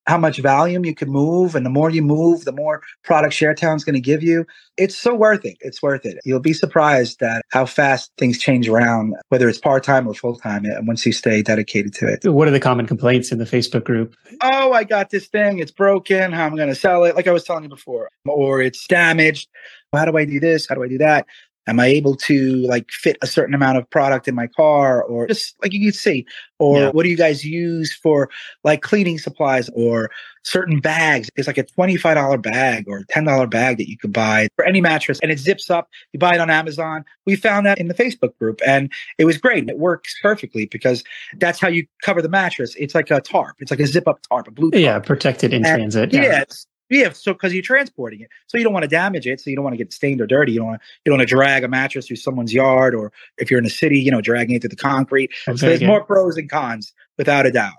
how 0.07 0.17
much 0.17 0.39
volume 0.39 0.85
you 0.85 0.95
can 0.95 1.09
move. 1.09 1.55
And 1.55 1.65
the 1.65 1.69
more 1.69 1.89
you 1.89 2.01
move, 2.01 2.45
the 2.45 2.51
more 2.51 2.81
product 3.03 3.33
ShareTown 3.33 3.75
is 3.75 3.83
going 3.83 3.95
to 3.95 4.01
give 4.01 4.23
you. 4.23 4.45
It's 4.77 4.97
so 4.97 5.13
worth 5.13 5.45
it. 5.45 5.57
It's 5.61 5.81
worth 5.81 6.05
it. 6.05 6.19
You'll 6.25 6.39
be 6.39 6.53
surprised 6.53 7.21
at 7.21 7.43
how 7.51 7.65
fast 7.65 8.11
things 8.17 8.37
change 8.37 8.67
around, 8.67 9.15
whether 9.29 9.47
it's 9.47 9.59
part 9.59 9.83
time 9.83 10.07
or 10.07 10.13
full 10.13 10.35
time, 10.35 10.65
and 10.65 10.73
uh, 10.73 10.81
once 10.83 11.05
you 11.05 11.13
stay 11.13 11.41
dedicated 11.41 11.93
to 11.95 12.07
it. 12.07 12.25
What 12.25 12.47
are 12.47 12.51
the 12.51 12.59
common 12.59 12.87
complaints 12.87 13.31
in 13.31 13.37
the 13.37 13.45
Facebook 13.45 13.83
group? 13.83 14.15
Oh, 14.41 14.71
I 14.73 14.83
got 14.83 15.09
this 15.09 15.27
thing. 15.27 15.59
It's 15.59 15.71
broken. 15.71 16.31
How 16.31 16.45
am 16.45 16.53
I 16.53 16.57
going 16.57 16.69
to 16.69 16.75
sell 16.75 17.03
it? 17.03 17.15
Like 17.15 17.27
I 17.27 17.31
was 17.31 17.43
telling 17.43 17.63
you 17.63 17.69
before, 17.69 18.09
or 18.25 18.61
it's 18.61 18.87
damaged. 18.87 19.49
How 19.93 20.05
do 20.05 20.17
I 20.17 20.25
do 20.25 20.39
this? 20.39 20.67
How 20.67 20.75
do 20.75 20.83
I 20.83 20.87
do 20.87 20.97
that? 20.99 21.27
Am 21.67 21.79
i 21.79 21.85
able 21.85 22.15
to 22.15 22.55
like 22.67 22.89
fit 22.89 23.17
a 23.21 23.27
certain 23.27 23.53
amount 23.53 23.77
of 23.77 23.89
product 23.89 24.27
in 24.27 24.35
my 24.35 24.47
car 24.47 25.03
or 25.03 25.27
just 25.27 25.55
like 25.61 25.73
you 25.73 25.79
can 25.79 25.93
see. 25.93 26.25
Or 26.59 26.77
yeah. 26.77 26.89
what 26.91 27.03
do 27.03 27.09
you 27.09 27.17
guys 27.17 27.43
use 27.43 27.91
for 27.91 28.29
like 28.63 28.81
cleaning 28.81 29.17
supplies 29.17 29.69
or 29.73 30.11
certain 30.43 30.79
bags? 30.79 31.29
It's 31.35 31.47
like 31.47 31.57
a 31.57 31.63
$25 31.63 32.41
bag 32.41 32.85
or 32.87 33.01
$10 33.11 33.49
bag 33.49 33.77
that 33.77 33.89
you 33.89 33.97
could 33.97 34.13
buy 34.13 34.47
for 34.55 34.65
any 34.65 34.79
mattress 34.79 35.19
and 35.21 35.31
it 35.31 35.39
zips 35.39 35.69
up. 35.71 35.89
You 36.13 36.19
buy 36.19 36.35
it 36.35 36.39
on 36.39 36.49
amazon. 36.49 37.03
We 37.25 37.35
found 37.35 37.65
that 37.65 37.79
in 37.79 37.87
the 37.87 37.93
facebook 37.93 38.37
group 38.37 38.61
and 38.65 38.91
it 39.17 39.25
was 39.25 39.37
great 39.37 39.69
it 39.69 39.77
works 39.77 40.15
perfectly 40.21 40.65
because 40.67 41.03
that's 41.39 41.59
how 41.59 41.67
you 41.67 41.85
cover 42.03 42.21
the 42.21 42.29
mattress. 42.29 42.75
It's 42.75 42.95
like 42.95 43.09
a 43.11 43.21
tarp. 43.21 43.55
It's 43.59 43.71
like 43.71 43.79
a 43.79 43.87
zip 43.87 44.07
up 44.07 44.19
tarp 44.29 44.47
a 44.47 44.51
blue 44.51 44.71
tarp. 44.71 44.81
yeah 44.81 44.99
protected 44.99 45.53
in 45.53 45.65
and, 45.65 45.75
transit 45.75 46.13
yeah, 46.13 46.23
yeah 46.23 46.43
yeah, 46.91 47.11
so 47.13 47.33
because 47.33 47.53
you're 47.53 47.63
transporting 47.63 48.21
it, 48.21 48.29
so 48.47 48.57
you 48.57 48.63
don't 48.63 48.73
want 48.73 48.83
to 48.83 48.89
damage 48.89 49.25
it, 49.25 49.39
so 49.39 49.49
you 49.49 49.55
don't 49.55 49.63
want 49.63 49.73
to 49.73 49.77
get 49.77 49.93
stained 49.93 50.19
or 50.19 50.27
dirty. 50.27 50.51
You 50.51 50.59
don't 50.59 50.67
want 50.67 50.81
you 51.05 51.09
don't 51.09 51.19
want 51.19 51.27
to 51.27 51.33
drag 51.33 51.63
a 51.63 51.67
mattress 51.67 52.07
through 52.07 52.17
someone's 52.17 52.53
yard, 52.53 52.93
or 52.93 53.11
if 53.37 53.49
you're 53.49 53.59
in 53.59 53.65
a 53.65 53.69
city, 53.69 53.99
you 53.99 54.11
know, 54.11 54.21
dragging 54.21 54.55
it 54.55 54.61
through 54.61 54.69
the 54.69 54.75
concrete. 54.75 55.31
Okay, 55.47 55.57
so 55.57 55.65
there's 55.67 55.81
yeah. 55.81 55.87
more 55.87 56.03
pros 56.03 56.37
and 56.37 56.49
cons, 56.49 56.93
without 57.17 57.45
a 57.45 57.51
doubt, 57.51 57.77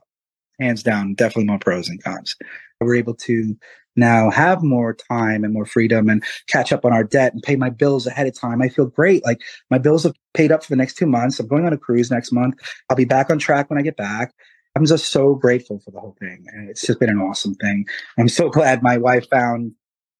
hands 0.58 0.82
down, 0.82 1.14
definitely 1.14 1.44
more 1.44 1.58
pros 1.58 1.88
and 1.88 2.02
cons. 2.02 2.36
We're 2.80 2.96
able 2.96 3.14
to 3.14 3.56
now 3.94 4.30
have 4.30 4.62
more 4.62 4.94
time 4.94 5.44
and 5.44 5.52
more 5.52 5.66
freedom 5.66 6.08
and 6.08 6.24
catch 6.46 6.72
up 6.72 6.84
on 6.84 6.92
our 6.92 7.04
debt 7.04 7.34
and 7.34 7.42
pay 7.42 7.56
my 7.56 7.70
bills 7.70 8.06
ahead 8.06 8.26
of 8.26 8.34
time. 8.34 8.62
I 8.62 8.68
feel 8.68 8.86
great. 8.86 9.24
Like 9.24 9.42
my 9.70 9.78
bills 9.78 10.04
have 10.04 10.14
paid 10.34 10.50
up 10.50 10.64
for 10.64 10.70
the 10.72 10.76
next 10.76 10.94
two 10.94 11.06
months. 11.06 11.38
I'm 11.38 11.46
going 11.46 11.66
on 11.66 11.72
a 11.72 11.78
cruise 11.78 12.10
next 12.10 12.32
month. 12.32 12.54
I'll 12.88 12.96
be 12.96 13.04
back 13.04 13.30
on 13.30 13.38
track 13.38 13.68
when 13.68 13.78
I 13.78 13.82
get 13.82 13.96
back. 13.96 14.32
I'm 14.74 14.86
just 14.86 15.12
so 15.12 15.34
grateful 15.34 15.78
for 15.80 15.90
the 15.90 16.00
whole 16.00 16.16
thing. 16.18 16.44
And 16.52 16.68
it's 16.70 16.86
just 16.86 16.98
been 16.98 17.10
an 17.10 17.20
awesome 17.20 17.54
thing. 17.56 17.86
I'm 18.18 18.28
so 18.28 18.48
glad 18.48 18.82
my 18.82 18.96
wife 18.96 19.28
found 19.28 19.72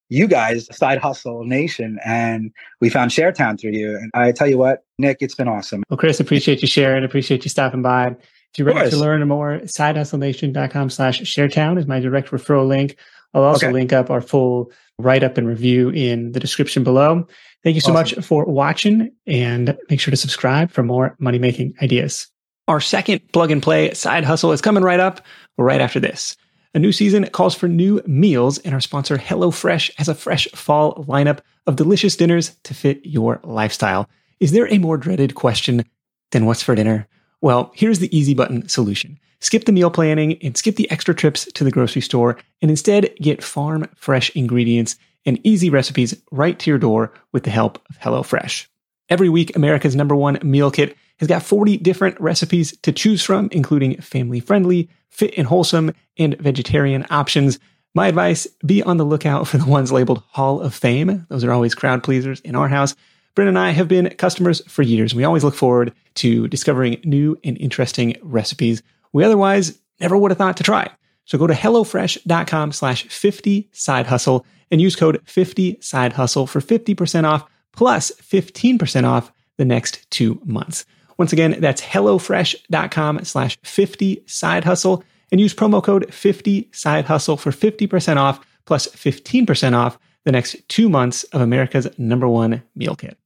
you 0.09 0.27
guys, 0.27 0.67
Side 0.75 0.99
Hustle 0.99 1.43
Nation, 1.43 1.99
and 2.05 2.51
we 2.79 2.89
found 2.89 3.11
ShareTown 3.11 3.59
through 3.59 3.71
you. 3.71 3.95
And 3.95 4.11
I 4.13 4.31
tell 4.31 4.47
you 4.47 4.59
what, 4.59 4.83
Nick, 4.99 5.17
it's 5.21 5.33
been 5.33 5.47
awesome. 5.47 5.83
Well, 5.89 5.97
Chris, 5.97 6.19
appreciate 6.19 6.61
you 6.61 6.67
sharing. 6.67 7.03
Appreciate 7.03 7.43
you 7.43 7.49
stopping 7.49 7.81
by. 7.81 8.07
If 8.07 8.59
you're 8.59 8.67
ready 8.67 8.91
to 8.91 8.97
learn 8.97 9.27
more, 9.27 9.61
sidehustlenation.com 9.63 10.91
slash 10.91 11.21
ShareTown 11.21 11.79
is 11.79 11.87
my 11.87 11.99
direct 11.99 12.29
referral 12.29 12.67
link. 12.67 12.95
I'll 13.33 13.43
also 13.43 13.65
okay. 13.65 13.73
link 13.73 13.91
up 13.91 14.11
our 14.11 14.21
full 14.21 14.71
write 14.99 15.23
up 15.23 15.39
and 15.39 15.47
review 15.47 15.89
in 15.89 16.33
the 16.33 16.39
description 16.39 16.83
below. 16.83 17.25
Thank 17.63 17.73
you 17.73 17.81
so 17.81 17.95
awesome. 17.95 18.17
much 18.17 18.25
for 18.25 18.45
watching 18.45 19.11
and 19.25 19.75
make 19.89 19.99
sure 19.99 20.11
to 20.11 20.17
subscribe 20.17 20.69
for 20.69 20.83
more 20.83 21.15
money 21.19 21.39
making 21.39 21.73
ideas. 21.81 22.27
Our 22.67 22.79
second 22.79 23.31
plug 23.33 23.51
and 23.51 23.61
play 23.61 23.93
side 23.93 24.23
hustle 24.23 24.53
is 24.53 24.61
coming 24.61 24.83
right 24.83 24.99
up 24.99 25.25
right 25.57 25.81
after 25.81 25.99
this. 25.99 26.37
A 26.73 26.79
new 26.79 26.93
season 26.93 27.27
calls 27.27 27.53
for 27.53 27.67
new 27.67 28.01
meals, 28.07 28.57
and 28.59 28.73
our 28.73 28.79
sponsor 28.79 29.17
HelloFresh 29.17 29.91
has 29.97 30.07
a 30.07 30.15
fresh 30.15 30.47
fall 30.55 30.95
lineup 31.05 31.39
of 31.67 31.75
delicious 31.75 32.15
dinners 32.15 32.55
to 32.63 32.73
fit 32.73 33.05
your 33.05 33.41
lifestyle. 33.43 34.09
Is 34.39 34.53
there 34.53 34.71
a 34.71 34.79
more 34.79 34.97
dreaded 34.97 35.35
question 35.35 35.83
than 36.31 36.45
what's 36.45 36.63
for 36.63 36.73
dinner? 36.73 37.07
Well, 37.41 37.71
here's 37.75 37.99
the 37.99 38.15
easy 38.17 38.33
button 38.33 38.67
solution. 38.69 39.19
Skip 39.41 39.65
the 39.65 39.73
meal 39.73 39.91
planning 39.91 40.37
and 40.41 40.55
skip 40.55 40.77
the 40.77 40.89
extra 40.89 41.13
trips 41.13 41.45
to 41.53 41.65
the 41.65 41.71
grocery 41.71 42.01
store 42.01 42.37
and 42.61 42.71
instead 42.71 43.13
get 43.21 43.43
farm 43.43 43.89
fresh 43.95 44.33
ingredients 44.37 44.95
and 45.25 45.39
easy 45.43 45.69
recipes 45.69 46.15
right 46.31 46.57
to 46.59 46.71
your 46.71 46.79
door 46.79 47.13
with 47.33 47.43
the 47.43 47.51
help 47.51 47.85
of 47.89 47.99
HelloFresh. 47.99 48.67
Every 49.09 49.27
week, 49.27 49.55
America's 49.55 49.97
number 49.97 50.15
one 50.15 50.39
meal 50.41 50.71
kit 50.71 50.95
has 51.23 51.27
got 51.27 51.43
40 51.43 51.77
different 51.77 52.19
recipes 52.19 52.77
to 52.81 52.91
choose 52.91 53.23
from, 53.23 53.49
including 53.51 53.99
family 54.01 54.39
friendly, 54.39 54.89
fit 55.09 55.33
and 55.37 55.47
wholesome, 55.47 55.93
and 56.17 56.37
vegetarian 56.37 57.05
options. 57.09 57.59
My 57.95 58.07
advice 58.07 58.47
be 58.65 58.83
on 58.83 58.97
the 58.97 59.05
lookout 59.05 59.47
for 59.47 59.57
the 59.57 59.65
ones 59.65 59.91
labeled 59.91 60.23
Hall 60.29 60.61
of 60.61 60.73
Fame. 60.73 61.25
Those 61.29 61.43
are 61.43 61.51
always 61.51 61.75
crowd 61.75 62.03
pleasers 62.03 62.39
in 62.41 62.55
our 62.55 62.67
house. 62.67 62.95
Bryn 63.35 63.47
and 63.47 63.57
I 63.57 63.71
have 63.71 63.87
been 63.87 64.09
customers 64.17 64.61
for 64.67 64.83
years. 64.83 65.15
We 65.15 65.23
always 65.23 65.43
look 65.43 65.55
forward 65.55 65.93
to 66.15 66.47
discovering 66.47 67.01
new 67.03 67.37
and 67.43 67.57
interesting 67.57 68.15
recipes 68.21 68.83
we 69.13 69.23
otherwise 69.23 69.79
never 70.01 70.17
would 70.17 70.31
have 70.31 70.37
thought 70.37 70.57
to 70.57 70.63
try. 70.63 70.89
So 71.25 71.37
go 71.37 71.47
to 71.47 71.53
HelloFresh.com 71.53 72.73
slash 72.73 73.07
50 73.07 73.69
side 73.71 74.07
hustle 74.07 74.45
and 74.69 74.81
use 74.81 74.95
code 74.95 75.21
50 75.23 75.77
side 75.79 76.13
hustle 76.13 76.47
for 76.47 76.59
50% 76.59 77.23
off 77.23 77.45
plus 77.71 78.11
15% 78.21 79.05
off 79.05 79.31
the 79.57 79.65
next 79.65 80.09
two 80.11 80.41
months. 80.43 80.85
Once 81.17 81.33
again, 81.33 81.59
that's 81.59 81.81
HelloFresh.com 81.81 83.23
slash 83.23 83.57
50 83.63 84.23
side 84.25 84.63
hustle 84.63 85.03
and 85.31 85.41
use 85.41 85.53
promo 85.53 85.83
code 85.83 86.13
50 86.13 86.69
side 86.71 87.05
hustle 87.05 87.37
for 87.37 87.51
50% 87.51 88.17
off 88.17 88.45
plus 88.65 88.87
15% 88.87 89.73
off 89.73 89.97
the 90.23 90.31
next 90.31 90.55
two 90.69 90.89
months 90.89 91.23
of 91.25 91.41
America's 91.41 91.87
number 91.97 92.27
one 92.27 92.63
meal 92.75 92.95
kit. 92.95 93.17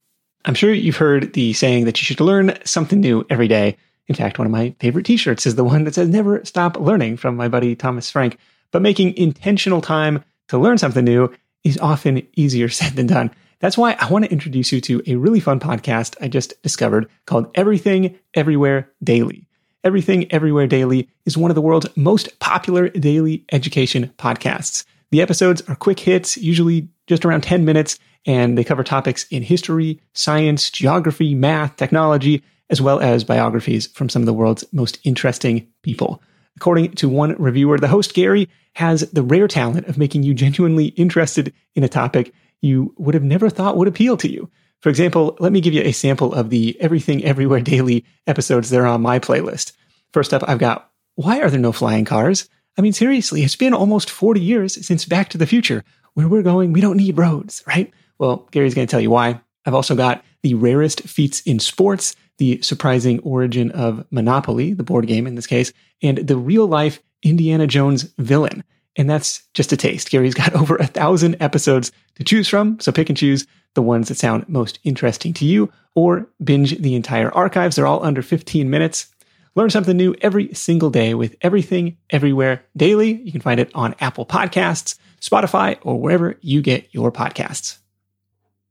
I'm 0.44 0.54
sure 0.54 0.72
you've 0.72 0.96
heard 0.96 1.32
the 1.34 1.52
saying 1.52 1.84
that 1.84 2.00
you 2.00 2.04
should 2.04 2.20
learn 2.20 2.58
something 2.64 3.00
new 3.00 3.26
every 3.28 3.48
day. 3.48 3.76
In 4.06 4.14
fact, 4.14 4.38
one 4.38 4.46
of 4.46 4.52
my 4.52 4.74
favorite 4.80 5.04
t-shirts 5.04 5.46
is 5.46 5.56
the 5.56 5.64
one 5.64 5.84
that 5.84 5.94
says 5.94 6.08
never 6.08 6.44
stop 6.44 6.78
learning 6.78 7.18
from 7.18 7.36
my 7.36 7.48
buddy 7.48 7.76
Thomas 7.76 8.10
Frank. 8.10 8.38
But 8.70 8.82
making 8.82 9.16
intentional 9.16 9.80
time 9.80 10.24
to 10.48 10.58
learn 10.58 10.78
something 10.78 11.04
new 11.04 11.32
is 11.64 11.78
often 11.78 12.26
easier 12.36 12.68
said 12.70 12.94
than 12.94 13.06
done. 13.06 13.30
That's 13.60 13.76
why 13.76 13.96
I 13.98 14.08
want 14.08 14.24
to 14.24 14.30
introduce 14.30 14.70
you 14.70 14.80
to 14.82 15.02
a 15.06 15.16
really 15.16 15.40
fun 15.40 15.58
podcast 15.58 16.16
I 16.20 16.28
just 16.28 16.60
discovered 16.62 17.08
called 17.26 17.50
Everything 17.56 18.16
Everywhere 18.34 18.92
Daily. 19.02 19.46
Everything 19.82 20.30
Everywhere 20.30 20.68
Daily 20.68 21.08
is 21.24 21.36
one 21.36 21.50
of 21.50 21.56
the 21.56 21.60
world's 21.60 21.88
most 21.96 22.38
popular 22.38 22.88
daily 22.88 23.44
education 23.50 24.12
podcasts. 24.16 24.84
The 25.10 25.22
episodes 25.22 25.62
are 25.62 25.74
quick 25.74 25.98
hits, 25.98 26.36
usually 26.36 26.88
just 27.08 27.24
around 27.24 27.40
10 27.40 27.64
minutes, 27.64 27.98
and 28.26 28.56
they 28.56 28.62
cover 28.62 28.84
topics 28.84 29.26
in 29.28 29.42
history, 29.42 30.00
science, 30.12 30.70
geography, 30.70 31.34
math, 31.34 31.76
technology, 31.76 32.44
as 32.70 32.80
well 32.80 33.00
as 33.00 33.24
biographies 33.24 33.88
from 33.88 34.08
some 34.08 34.22
of 34.22 34.26
the 34.26 34.34
world's 34.34 34.64
most 34.72 34.98
interesting 35.02 35.66
people. 35.82 36.22
According 36.56 36.92
to 36.92 37.08
one 37.08 37.34
reviewer, 37.38 37.78
the 37.78 37.88
host 37.88 38.14
Gary 38.14 38.48
has 38.74 39.10
the 39.10 39.22
rare 39.22 39.48
talent 39.48 39.86
of 39.88 39.98
making 39.98 40.22
you 40.22 40.34
genuinely 40.34 40.86
interested 40.86 41.52
in 41.74 41.82
a 41.82 41.88
topic 41.88 42.32
you 42.60 42.94
would 42.96 43.14
have 43.14 43.22
never 43.22 43.50
thought 43.50 43.76
would 43.76 43.88
appeal 43.88 44.16
to 44.18 44.30
you. 44.30 44.50
For 44.80 44.88
example, 44.88 45.36
let 45.40 45.52
me 45.52 45.60
give 45.60 45.74
you 45.74 45.82
a 45.82 45.92
sample 45.92 46.32
of 46.32 46.50
the 46.50 46.76
Everything 46.80 47.24
Everywhere 47.24 47.60
Daily 47.60 48.04
episodes 48.26 48.70
that 48.70 48.80
are 48.80 48.86
on 48.86 49.02
my 49.02 49.18
playlist. 49.18 49.72
First 50.12 50.32
up, 50.32 50.44
I've 50.46 50.58
got 50.58 50.90
Why 51.16 51.40
Are 51.40 51.50
There 51.50 51.58
No 51.58 51.72
Flying 51.72 52.04
Cars? 52.04 52.48
I 52.76 52.80
mean, 52.80 52.92
seriously, 52.92 53.42
it's 53.42 53.56
been 53.56 53.74
almost 53.74 54.08
40 54.08 54.40
years 54.40 54.86
since 54.86 55.04
Back 55.04 55.30
to 55.30 55.38
the 55.38 55.46
Future. 55.46 55.84
Where 56.14 56.28
we're 56.28 56.42
going, 56.42 56.72
we 56.72 56.80
don't 56.80 56.96
need 56.96 57.18
roads, 57.18 57.62
right? 57.66 57.92
Well, 58.18 58.48
Gary's 58.50 58.74
going 58.74 58.86
to 58.86 58.90
tell 58.90 59.00
you 59.00 59.10
why. 59.10 59.40
I've 59.66 59.74
also 59.74 59.94
got 59.94 60.24
the 60.42 60.54
rarest 60.54 61.02
feats 61.02 61.40
in 61.42 61.58
sports, 61.58 62.14
the 62.38 62.62
surprising 62.62 63.18
origin 63.20 63.70
of 63.72 64.06
Monopoly, 64.10 64.72
the 64.74 64.84
board 64.84 65.06
game 65.06 65.26
in 65.26 65.34
this 65.34 65.46
case, 65.46 65.72
and 66.02 66.18
the 66.18 66.36
real 66.36 66.66
life 66.66 67.00
Indiana 67.22 67.66
Jones 67.66 68.04
villain. 68.18 68.62
And 68.98 69.08
that's 69.08 69.42
just 69.54 69.72
a 69.72 69.76
taste. 69.76 70.10
Gary's 70.10 70.34
got 70.34 70.54
over 70.60 70.76
a 70.76 70.86
thousand 70.86 71.36
episodes 71.40 71.90
to 72.16 72.24
choose 72.24 72.48
from, 72.48 72.78
so 72.80 72.92
pick 72.92 73.08
and 73.08 73.16
choose 73.16 73.46
the 73.74 73.82
ones 73.82 74.08
that 74.08 74.16
sound 74.16 74.48
most 74.48 74.80
interesting 74.82 75.32
to 75.34 75.44
you, 75.46 75.72
or 75.94 76.28
binge 76.42 76.76
the 76.78 76.94
entire 76.94 77.32
archives. 77.32 77.76
They're 77.76 77.86
all 77.86 78.04
under 78.04 78.22
15 78.22 78.68
minutes. 78.68 79.06
Learn 79.54 79.70
something 79.70 79.96
new 79.96 80.14
every 80.20 80.52
single 80.54 80.90
day 80.90 81.14
with 81.14 81.36
everything, 81.42 81.96
everywhere, 82.10 82.64
daily. 82.76 83.12
You 83.12 83.32
can 83.32 83.40
find 83.40 83.60
it 83.60 83.70
on 83.74 83.94
Apple 84.00 84.26
Podcasts, 84.26 84.98
Spotify, 85.20 85.78
or 85.82 86.00
wherever 86.00 86.36
you 86.40 86.60
get 86.60 86.88
your 86.92 87.10
podcasts. 87.10 87.77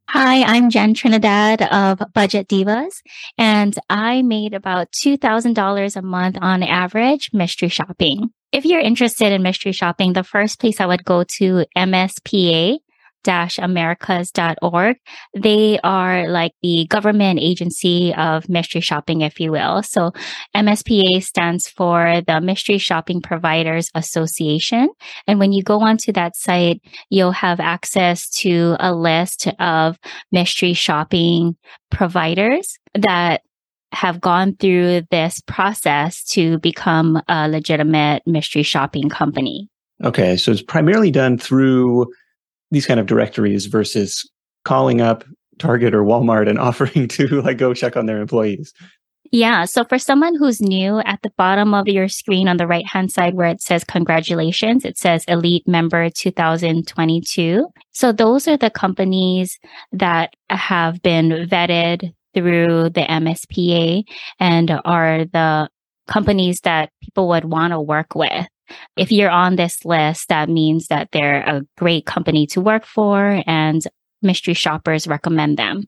Hi, 0.10 0.42
I'm 0.44 0.70
Jen 0.70 0.94
Trinidad 0.94 1.62
of 1.64 2.02
Budget 2.14 2.48
Divas, 2.48 3.02
and 3.38 3.76
I 3.90 4.22
made 4.22 4.54
about 4.54 4.88
$2,000 4.94 5.96
a 5.98 6.02
month 6.02 6.38
on 6.42 6.64
average 6.64 7.32
mystery 7.34 7.68
shopping. 7.68 8.30
If 8.54 8.64
you're 8.64 8.80
interested 8.80 9.34
in 9.34 9.44
mystery 9.44 9.74
shopping, 9.74 10.14
the 10.14 10.24
first 10.24 10.62
place 10.62 10.80
I 10.80 10.86
would 10.86 11.04
go 11.04 11.26
to 11.40 11.66
MSPA 11.78 12.78
americas.org. 13.28 14.98
They 15.36 15.80
are 15.84 16.28
like 16.28 16.54
the 16.62 16.88
government 16.90 17.40
agency 17.40 18.14
of 18.16 18.50
mystery 18.50 18.82
shopping, 18.82 19.22
if 19.22 19.40
you 19.40 19.52
will. 19.52 19.84
So 19.84 20.12
MSPA 20.56 21.24
stands 21.24 21.68
for 21.68 22.22
the 22.26 22.42
Mystery 22.42 22.78
Shopping 22.78 23.22
Providers 23.22 23.90
Association. 23.96 24.90
And 25.28 25.40
when 25.40 25.52
you 25.52 25.64
go 25.64 25.82
onto 25.82 26.12
that 26.14 26.36
site, 26.36 26.82
you'll 27.10 27.32
have 27.32 27.60
access 27.60 28.30
to 28.42 28.76
a 28.80 28.94
list 28.94 29.48
of 29.60 29.98
mystery 30.32 30.74
shopping 30.74 31.58
providers 31.92 32.78
that 32.94 33.42
have 33.92 34.20
gone 34.20 34.56
through 34.56 35.02
this 35.12 35.42
process 35.48 36.24
to 36.24 36.60
become 36.60 37.22
a 37.28 37.48
legitimate 37.48 38.22
mystery 38.26 38.64
shopping 38.64 39.10
company. 39.10 39.70
Okay, 40.04 40.38
so 40.38 40.52
it's 40.52 40.62
primarily 40.62 41.10
done 41.10 41.38
through 41.38 42.06
these 42.72 42.86
kind 42.86 43.00
of 43.00 43.06
directories 43.06 43.66
versus 43.66 44.30
calling 44.66 45.02
up 45.02 45.24
Target 45.60 45.94
or 45.94 46.04
Walmart 46.04 46.50
and 46.50 46.60
offering 46.68 47.08
to 47.10 47.42
like 47.42 47.58
go 47.58 47.74
check 47.74 47.98
on 47.98 48.06
their 48.06 48.22
employees. 48.22 48.74
Yeah. 49.32 49.66
So 49.66 49.84
for 49.84 50.00
someone 50.00 50.36
who's 50.36 50.62
new 50.62 51.00
at 51.00 51.22
the 51.22 51.32
bottom 51.38 51.74
of 51.74 51.88
your 51.88 52.08
screen 52.08 52.48
on 52.48 52.58
the 52.58 52.68
right 52.68 52.86
hand 52.86 53.12
side 53.12 53.34
where 53.34 53.50
it 53.50 53.62
says 53.62 53.84
congratulations, 53.84 54.86
it 54.86 54.98
says 54.98 55.26
elite 55.28 55.68
member 55.68 56.10
2022. 56.10 57.68
So 57.92 58.12
those 58.12 58.48
are 58.48 58.58
the 58.58 58.70
companies 58.70 59.60
that 59.92 60.34
have 60.50 61.02
been 61.02 61.48
vetted 61.50 62.14
through 62.34 62.92
the 62.92 63.02
MSPA 63.02 64.04
and 64.40 64.80
are 64.86 65.26
the 65.26 65.70
companies 66.08 66.62
that 66.62 66.92
people 67.02 67.28
would 67.28 67.46
want 67.46 67.72
to 67.72 67.82
work 67.82 68.16
with. 68.16 68.48
If 68.96 69.12
you're 69.12 69.30
on 69.30 69.56
this 69.56 69.86
list, 69.86 70.30
that 70.30 70.50
means 70.50 70.88
that 70.88 71.10
they're 71.12 71.42
a 71.42 71.62
great 71.78 72.06
company 72.06 72.48
to 72.48 72.62
work 72.62 72.86
for 72.86 73.44
and 73.46 73.82
mystery 74.22 74.54
shoppers 74.54 75.08
recommend 75.08 75.58
them. 75.58 75.86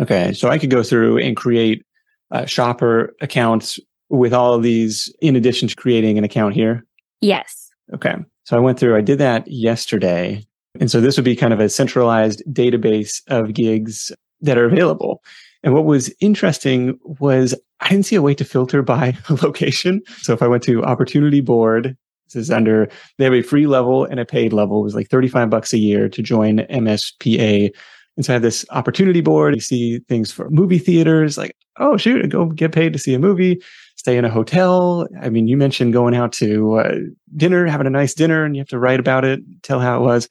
Okay. 0.00 0.32
So 0.32 0.48
I 0.48 0.58
could 0.58 0.70
go 0.70 0.82
through 0.82 1.18
and 1.18 1.36
create 1.36 1.84
uh, 2.30 2.46
shopper 2.46 3.14
accounts 3.20 3.78
with 4.12 4.32
all 4.32 4.54
of 4.54 4.62
these 4.62 5.12
in 5.20 5.36
addition 5.36 5.68
to 5.68 5.76
creating 5.76 6.18
an 6.18 6.24
account 6.24 6.54
here? 6.54 6.84
Yes. 7.20 7.70
Okay. 7.94 8.14
So 8.44 8.56
I 8.56 8.60
went 8.60 8.78
through, 8.78 8.96
I 8.96 9.00
did 9.00 9.18
that 9.18 9.48
yesterday. 9.48 10.44
And 10.80 10.90
so 10.90 11.00
this 11.00 11.16
would 11.16 11.24
be 11.24 11.36
kind 11.36 11.52
of 11.52 11.60
a 11.60 11.68
centralized 11.68 12.42
database 12.50 13.22
of 13.28 13.54
gigs 13.54 14.12
that 14.40 14.58
are 14.58 14.66
available. 14.66 15.22
And 15.62 15.74
what 15.74 15.84
was 15.84 16.12
interesting 16.20 16.98
was 17.04 17.54
I 17.80 17.88
didn't 17.88 18.06
see 18.06 18.16
a 18.16 18.22
way 18.22 18.34
to 18.34 18.44
filter 18.44 18.82
by 18.82 19.16
location. 19.42 20.02
So 20.20 20.32
if 20.32 20.42
I 20.42 20.48
went 20.48 20.62
to 20.64 20.84
opportunity 20.84 21.40
board 21.40 21.96
this 22.32 22.44
is 22.44 22.50
under, 22.50 22.88
they 23.18 23.24
have 23.24 23.34
a 23.34 23.42
free 23.42 23.66
level 23.66 24.04
and 24.04 24.20
a 24.20 24.24
paid 24.24 24.52
level. 24.52 24.80
It 24.80 24.84
was 24.84 24.94
like 24.94 25.08
35 25.08 25.50
bucks 25.50 25.72
a 25.72 25.78
year 25.78 26.08
to 26.08 26.22
join 26.22 26.58
MSPA. 26.58 27.70
And 28.16 28.26
so 28.26 28.32
I 28.32 28.34
have 28.34 28.42
this 28.42 28.64
opportunity 28.70 29.20
board. 29.20 29.54
You 29.54 29.60
see 29.60 30.00
things 30.00 30.32
for 30.32 30.50
movie 30.50 30.78
theaters, 30.78 31.38
like, 31.38 31.56
oh, 31.78 31.96
shoot, 31.96 32.28
go 32.28 32.46
get 32.46 32.72
paid 32.72 32.92
to 32.92 32.98
see 32.98 33.14
a 33.14 33.18
movie, 33.18 33.62
stay 33.96 34.16
in 34.16 34.24
a 34.24 34.30
hotel. 34.30 35.06
I 35.20 35.30
mean, 35.30 35.48
you 35.48 35.56
mentioned 35.56 35.92
going 35.92 36.14
out 36.14 36.32
to 36.34 36.74
uh, 36.78 36.94
dinner, 37.36 37.66
having 37.66 37.86
a 37.86 37.90
nice 37.90 38.14
dinner, 38.14 38.44
and 38.44 38.54
you 38.54 38.60
have 38.60 38.68
to 38.68 38.78
write 38.78 39.00
about 39.00 39.24
it, 39.24 39.40
tell 39.62 39.80
how 39.80 39.98
it 39.98 40.02
was. 40.02 40.28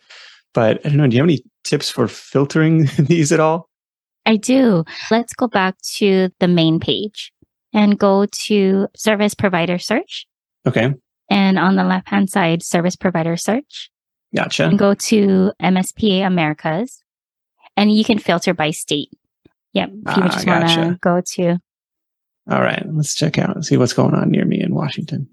But 0.54 0.86
I 0.86 0.90
don't 0.90 0.98
know, 0.98 1.08
do 1.08 1.16
you 1.16 1.22
have 1.22 1.30
any 1.30 1.44
tips 1.64 1.90
for 1.90 2.08
filtering 2.08 2.86
these 3.00 3.32
at 3.32 3.40
all? 3.40 3.70
I 4.26 4.36
do. 4.36 4.84
Let's 5.10 5.34
go 5.34 5.48
back 5.48 5.76
to 5.96 6.30
the 6.40 6.48
main 6.48 6.80
page 6.80 7.34
and 7.74 7.98
go 7.98 8.26
to 8.26 8.88
service 8.96 9.34
provider 9.34 9.80
search. 9.80 10.28
Okay. 10.68 10.94
And 11.32 11.58
on 11.58 11.78
the 11.78 11.86
left 11.86 12.10
hand 12.10 12.30
side, 12.30 12.62
service 12.62 12.98
provider 12.98 13.38
search. 13.38 13.90
Gotcha. 14.36 14.66
And 14.66 14.78
go 14.78 14.94
to 14.94 15.54
MSPA 15.62 16.28
Americas 16.28 17.02
and 17.78 17.90
you 17.90 18.04
can 18.04 18.20
filter 18.20 18.54
by 18.54 18.72
state. 18.72 19.10
Yep. 19.74 19.90
If 19.90 20.18
you 20.18 20.24
ah, 20.24 20.28
just 20.28 20.46
want 20.46 20.70
to 20.70 20.98
go 21.02 21.22
to. 21.22 21.58
All 22.50 22.62
right. 22.62 22.84
Let's 22.86 23.16
check 23.16 23.38
out 23.38 23.56
and 23.56 23.66
see 23.66 23.78
what's 23.78 23.94
going 23.94 24.14
on 24.14 24.30
near 24.30 24.44
me 24.44 24.62
in 24.62 24.76
Washington. 24.76 25.30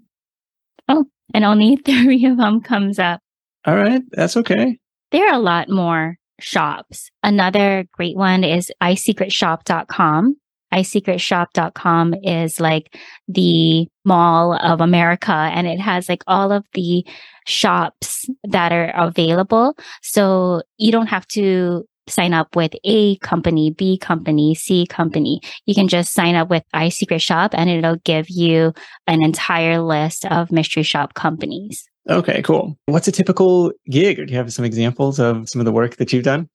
Oh, 0.87 1.05
and 1.33 1.43
only 1.43 1.75
three 1.85 2.25
of 2.25 2.37
them 2.37 2.61
comes 2.61 2.97
up. 2.97 3.19
All 3.65 3.75
right. 3.75 4.01
That's 4.11 4.37
okay. 4.37 4.77
There 5.11 5.27
are 5.27 5.35
a 5.35 5.39
lot 5.39 5.69
more 5.69 6.15
shops. 6.39 7.09
Another 7.23 7.85
great 7.91 8.15
one 8.15 8.45
is 8.45 8.71
isecretshop.com. 8.81 10.37
isecretshop.com 10.73 12.15
is 12.23 12.59
like 12.59 12.97
the 13.27 13.87
mall 14.05 14.53
of 14.53 14.81
America 14.81 15.31
and 15.31 15.67
it 15.67 15.79
has 15.79 16.09
like 16.09 16.23
all 16.27 16.51
of 16.51 16.65
the 16.73 17.05
shops 17.45 18.25
that 18.43 18.71
are 18.71 18.91
available. 18.95 19.75
So 20.01 20.61
you 20.77 20.91
don't 20.91 21.07
have 21.07 21.27
to 21.29 21.85
sign 22.07 22.33
up 22.33 22.55
with 22.55 22.73
A 22.83 23.17
company, 23.17 23.71
B 23.71 23.97
company, 23.97 24.55
C 24.55 24.85
company. 24.87 25.41
You 25.65 25.75
can 25.75 25.87
just 25.87 26.13
sign 26.13 26.35
up 26.35 26.49
with 26.49 26.63
iSecret 26.73 27.21
Shop 27.21 27.51
and 27.53 27.69
it'll 27.69 27.97
give 27.97 28.29
you 28.29 28.73
an 29.07 29.23
entire 29.23 29.79
list 29.79 30.25
of 30.25 30.51
mystery 30.51 30.83
shop 30.83 31.13
companies. 31.13 31.87
Okay, 32.09 32.41
cool. 32.41 32.75
What's 32.87 33.07
a 33.07 33.11
typical 33.11 33.71
gig? 33.89 34.17
Do 34.17 34.31
you 34.31 34.37
have 34.37 34.51
some 34.51 34.65
examples 34.65 35.19
of 35.19 35.47
some 35.47 35.61
of 35.61 35.65
the 35.65 35.71
work 35.71 35.97
that 35.97 36.11
you've 36.11 36.23
done? 36.23 36.49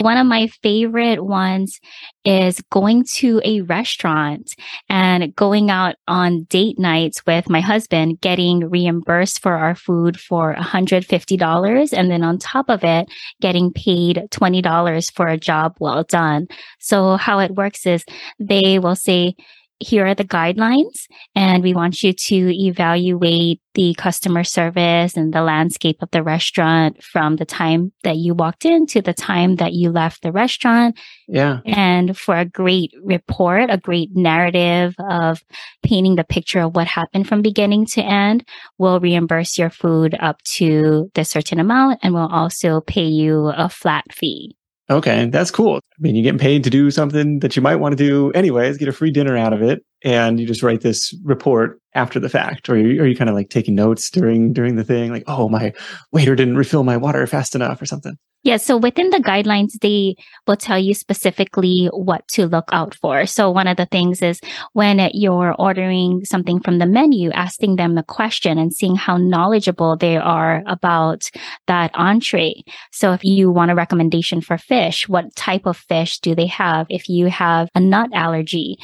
One 0.00 0.16
of 0.16 0.26
my 0.26 0.48
favorite 0.62 1.24
ones 1.24 1.80
is 2.24 2.60
going 2.70 3.04
to 3.14 3.40
a 3.44 3.62
restaurant 3.62 4.52
and 4.88 5.34
going 5.34 5.70
out 5.70 5.96
on 6.06 6.44
date 6.44 6.78
nights 6.78 7.24
with 7.26 7.48
my 7.48 7.60
husband, 7.60 8.20
getting 8.20 8.68
reimbursed 8.68 9.42
for 9.42 9.54
our 9.54 9.74
food 9.74 10.20
for 10.20 10.54
$150. 10.54 11.92
And 11.92 12.10
then 12.10 12.22
on 12.22 12.38
top 12.38 12.68
of 12.68 12.84
it, 12.84 13.08
getting 13.40 13.72
paid 13.72 14.22
$20 14.30 15.12
for 15.14 15.26
a 15.26 15.38
job 15.38 15.76
well 15.80 16.04
done. 16.04 16.46
So 16.78 17.16
how 17.16 17.38
it 17.38 17.54
works 17.54 17.86
is 17.86 18.04
they 18.38 18.78
will 18.78 18.96
say, 18.96 19.34
here 19.80 20.06
are 20.06 20.14
the 20.14 20.24
guidelines 20.24 21.06
and 21.34 21.62
we 21.62 21.72
want 21.72 22.02
you 22.02 22.12
to 22.12 22.66
evaluate 22.66 23.60
the 23.74 23.94
customer 23.94 24.42
service 24.42 25.16
and 25.16 25.32
the 25.32 25.42
landscape 25.42 26.02
of 26.02 26.10
the 26.10 26.22
restaurant 26.22 27.02
from 27.02 27.36
the 27.36 27.44
time 27.44 27.92
that 28.02 28.16
you 28.16 28.34
walked 28.34 28.64
in 28.64 28.86
to 28.86 29.00
the 29.00 29.14
time 29.14 29.56
that 29.56 29.72
you 29.72 29.90
left 29.90 30.22
the 30.22 30.32
restaurant. 30.32 30.98
Yeah. 31.28 31.60
And 31.64 32.18
for 32.18 32.36
a 32.36 32.44
great 32.44 32.92
report, 33.04 33.70
a 33.70 33.78
great 33.78 34.16
narrative 34.16 34.96
of 34.98 35.44
painting 35.84 36.16
the 36.16 36.24
picture 36.24 36.60
of 36.60 36.74
what 36.74 36.88
happened 36.88 37.28
from 37.28 37.40
beginning 37.40 37.86
to 37.86 38.02
end, 38.02 38.44
we'll 38.78 38.98
reimburse 38.98 39.56
your 39.56 39.70
food 39.70 40.16
up 40.18 40.42
to 40.56 41.10
the 41.14 41.24
certain 41.24 41.60
amount 41.60 42.00
and 42.02 42.14
we'll 42.14 42.26
also 42.26 42.80
pay 42.80 43.06
you 43.06 43.46
a 43.46 43.68
flat 43.68 44.12
fee. 44.12 44.57
Okay, 44.90 45.26
that's 45.26 45.50
cool. 45.50 45.76
I 45.76 46.00
mean, 46.00 46.14
you're 46.14 46.22
getting 46.22 46.38
paid 46.38 46.64
to 46.64 46.70
do 46.70 46.90
something 46.90 47.40
that 47.40 47.54
you 47.54 47.60
might 47.60 47.76
want 47.76 47.92
to 47.92 47.96
do 47.96 48.32
anyways, 48.32 48.78
get 48.78 48.88
a 48.88 48.92
free 48.92 49.10
dinner 49.10 49.36
out 49.36 49.52
of 49.52 49.60
it, 49.60 49.84
and 50.02 50.40
you 50.40 50.46
just 50.46 50.62
write 50.62 50.80
this 50.80 51.14
report 51.24 51.78
after 51.94 52.18
the 52.18 52.30
fact, 52.30 52.70
or 52.70 52.72
are 52.72 52.78
you, 52.78 53.02
are 53.02 53.06
you 53.06 53.14
kind 53.14 53.28
of 53.28 53.36
like 53.36 53.50
taking 53.50 53.74
notes 53.74 54.08
during 54.08 54.54
during 54.54 54.76
the 54.76 54.84
thing, 54.84 55.10
like, 55.10 55.24
oh, 55.26 55.50
my 55.50 55.74
waiter 56.12 56.34
didn't 56.34 56.56
refill 56.56 56.84
my 56.84 56.96
water 56.96 57.26
fast 57.26 57.54
enough, 57.54 57.82
or 57.82 57.86
something. 57.86 58.16
Yeah. 58.44 58.56
So 58.56 58.76
within 58.76 59.10
the 59.10 59.18
guidelines, 59.18 59.72
they 59.80 60.14
will 60.46 60.56
tell 60.56 60.78
you 60.78 60.94
specifically 60.94 61.90
what 61.92 62.26
to 62.28 62.46
look 62.46 62.68
out 62.72 62.94
for. 62.94 63.26
So 63.26 63.50
one 63.50 63.66
of 63.66 63.76
the 63.76 63.86
things 63.86 64.22
is 64.22 64.40
when 64.72 65.10
you're 65.12 65.56
ordering 65.58 66.24
something 66.24 66.60
from 66.60 66.78
the 66.78 66.86
menu, 66.86 67.30
asking 67.32 67.76
them 67.76 67.96
the 67.96 68.04
question 68.04 68.56
and 68.56 68.72
seeing 68.72 68.94
how 68.94 69.16
knowledgeable 69.16 69.96
they 69.96 70.16
are 70.16 70.62
about 70.66 71.24
that 71.66 71.90
entree. 71.94 72.62
So 72.92 73.12
if 73.12 73.24
you 73.24 73.50
want 73.50 73.72
a 73.72 73.74
recommendation 73.74 74.40
for 74.40 74.56
fish, 74.56 75.08
what 75.08 75.34
type 75.34 75.66
of 75.66 75.76
fish 75.76 76.20
do 76.20 76.36
they 76.36 76.46
have? 76.46 76.86
If 76.88 77.08
you 77.08 77.26
have 77.26 77.68
a 77.74 77.80
nut 77.80 78.10
allergy, 78.14 78.78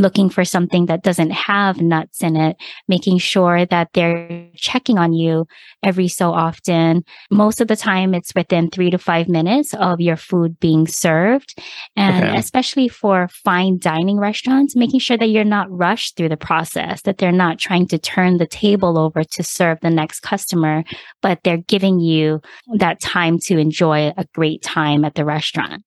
looking 0.00 0.30
for 0.30 0.44
something 0.44 0.86
that 0.86 1.02
doesn't 1.02 1.30
have 1.30 1.80
nuts 1.80 2.22
in 2.22 2.34
it, 2.34 2.56
making 2.88 3.18
sure 3.18 3.66
that 3.66 3.88
they're 3.92 4.48
checking 4.56 4.98
on 4.98 5.12
you 5.12 5.46
every 5.82 6.08
so 6.08 6.32
often. 6.32 7.04
Most 7.30 7.60
of 7.60 7.68
the 7.68 7.76
time, 7.76 8.14
it's 8.14 8.34
within 8.34 8.70
three 8.70 8.90
to 8.90 8.98
five 8.98 9.28
minutes 9.28 9.74
of 9.74 10.00
your 10.00 10.16
food 10.16 10.58
being 10.58 10.86
served. 10.86 11.54
And 11.96 12.24
okay. 12.24 12.36
especially 12.36 12.88
for 12.88 13.28
fine 13.44 13.78
dining 13.78 14.18
restaurants, 14.18 14.74
making 14.74 15.00
sure 15.00 15.18
that 15.18 15.28
you're 15.28 15.44
not 15.44 15.70
rushed 15.70 16.16
through 16.16 16.30
the 16.30 16.36
process, 16.36 17.02
that 17.02 17.18
they're 17.18 17.32
not 17.32 17.58
trying 17.58 17.86
to 17.88 17.98
turn 17.98 18.38
the 18.38 18.46
table 18.46 18.98
over 18.98 19.22
to 19.22 19.42
serve 19.42 19.78
the 19.80 19.90
next 19.90 20.20
customer, 20.20 20.82
but 21.20 21.40
they're 21.44 21.58
giving 21.58 22.00
you 22.00 22.40
that 22.78 23.00
time 23.00 23.38
to 23.38 23.58
enjoy 23.58 24.12
a 24.16 24.24
great 24.34 24.62
time 24.62 25.04
at 25.04 25.14
the 25.14 25.24
restaurant. 25.24 25.82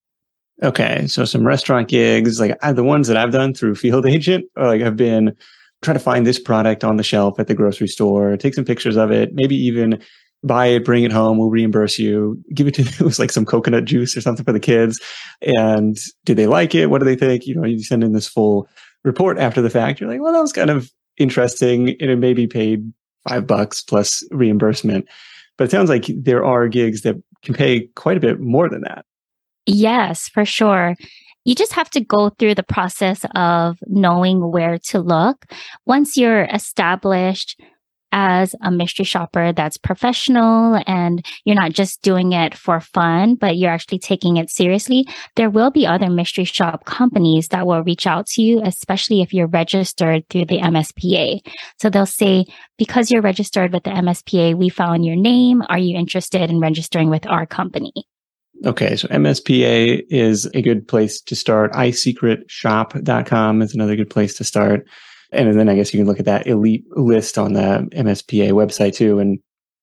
Okay, 0.62 1.06
so 1.08 1.24
some 1.24 1.46
restaurant 1.46 1.88
gigs, 1.88 2.38
like 2.38 2.56
I, 2.62 2.72
the 2.72 2.84
ones 2.84 3.08
that 3.08 3.16
I've 3.16 3.32
done 3.32 3.54
through 3.54 3.74
Field 3.74 4.06
Agent, 4.06 4.46
like 4.56 4.82
I've 4.82 4.96
been 4.96 5.36
trying 5.82 5.96
to 5.96 6.02
find 6.02 6.26
this 6.26 6.38
product 6.38 6.84
on 6.84 6.96
the 6.96 7.02
shelf 7.02 7.38
at 7.38 7.46
the 7.46 7.54
grocery 7.54 7.88
store, 7.88 8.36
take 8.36 8.54
some 8.54 8.64
pictures 8.64 8.96
of 8.96 9.10
it, 9.10 9.34
maybe 9.34 9.56
even 9.56 10.00
buy 10.44 10.66
it, 10.66 10.84
bring 10.84 11.04
it 11.04 11.12
home, 11.12 11.38
we'll 11.38 11.50
reimburse 11.50 11.98
you, 11.98 12.42
give 12.52 12.66
it 12.66 12.74
to 12.74 12.82
it 13.00 13.00
was 13.00 13.18
like 13.18 13.32
some 13.32 13.44
coconut 13.44 13.84
juice 13.84 14.16
or 14.16 14.20
something 14.20 14.44
for 14.44 14.52
the 14.52 14.60
kids. 14.60 15.00
And 15.42 15.96
do 16.24 16.34
they 16.34 16.46
like 16.46 16.74
it? 16.74 16.86
What 16.86 16.98
do 16.98 17.04
they 17.04 17.16
think? 17.16 17.46
You 17.46 17.56
know, 17.56 17.64
you 17.64 17.82
send 17.82 18.04
in 18.04 18.12
this 18.12 18.28
full 18.28 18.68
report 19.02 19.38
after 19.38 19.60
the 19.60 19.70
fact. 19.70 20.00
You're 20.00 20.10
like, 20.10 20.20
well, 20.20 20.32
that 20.32 20.40
was 20.40 20.52
kind 20.52 20.70
of 20.70 20.90
interesting. 21.16 21.90
And 22.00 22.10
it 22.10 22.16
maybe 22.16 22.46
paid 22.46 22.92
five 23.28 23.46
bucks 23.46 23.82
plus 23.82 24.22
reimbursement. 24.30 25.08
But 25.56 25.64
it 25.64 25.70
sounds 25.70 25.88
like 25.88 26.06
there 26.08 26.44
are 26.44 26.68
gigs 26.68 27.02
that 27.02 27.16
can 27.42 27.54
pay 27.54 27.88
quite 27.94 28.16
a 28.16 28.20
bit 28.20 28.40
more 28.40 28.68
than 28.68 28.82
that. 28.82 29.04
Yes, 29.66 30.28
for 30.28 30.44
sure. 30.44 30.94
You 31.44 31.54
just 31.54 31.74
have 31.74 31.90
to 31.90 32.00
go 32.00 32.30
through 32.30 32.54
the 32.54 32.62
process 32.62 33.24
of 33.34 33.78
knowing 33.86 34.50
where 34.50 34.78
to 34.86 35.00
look. 35.00 35.44
Once 35.84 36.16
you're 36.16 36.44
established 36.44 37.60
as 38.12 38.54
a 38.62 38.70
mystery 38.70 39.04
shopper 39.04 39.52
that's 39.52 39.76
professional 39.76 40.80
and 40.86 41.26
you're 41.44 41.56
not 41.56 41.72
just 41.72 42.00
doing 42.00 42.32
it 42.32 42.54
for 42.54 42.78
fun, 42.78 43.34
but 43.34 43.56
you're 43.56 43.72
actually 43.72 43.98
taking 43.98 44.36
it 44.36 44.48
seriously, 44.48 45.04
there 45.34 45.50
will 45.50 45.70
be 45.70 45.86
other 45.86 46.08
mystery 46.08 46.44
shop 46.44 46.84
companies 46.84 47.48
that 47.48 47.66
will 47.66 47.82
reach 47.82 48.06
out 48.06 48.26
to 48.26 48.40
you, 48.40 48.62
especially 48.62 49.20
if 49.20 49.34
you're 49.34 49.48
registered 49.48 50.26
through 50.28 50.44
the 50.44 50.60
MSPA. 50.60 51.40
So 51.80 51.90
they'll 51.90 52.06
say, 52.06 52.46
because 52.78 53.10
you're 53.10 53.20
registered 53.20 53.72
with 53.72 53.82
the 53.82 53.90
MSPA, 53.90 54.54
we 54.54 54.68
found 54.68 55.04
your 55.04 55.16
name. 55.16 55.62
Are 55.68 55.78
you 55.78 55.96
interested 55.96 56.48
in 56.48 56.60
registering 56.60 57.10
with 57.10 57.26
our 57.26 57.46
company? 57.46 57.92
Okay, 58.64 58.96
so 58.96 59.06
MSPA 59.08 60.04
is 60.08 60.46
a 60.54 60.62
good 60.62 60.88
place 60.88 61.20
to 61.20 61.36
start. 61.36 61.70
iSecretShop.com 61.72 63.60
is 63.60 63.74
another 63.74 63.94
good 63.94 64.08
place 64.08 64.36
to 64.38 64.44
start. 64.44 64.86
And 65.32 65.58
then 65.58 65.68
I 65.68 65.74
guess 65.74 65.92
you 65.92 66.00
can 66.00 66.06
look 66.06 66.18
at 66.18 66.24
that 66.24 66.46
elite 66.46 66.84
list 66.96 67.36
on 67.36 67.52
the 67.52 67.86
MSPA 67.92 68.52
website 68.52 68.94
too 68.94 69.18
and 69.18 69.38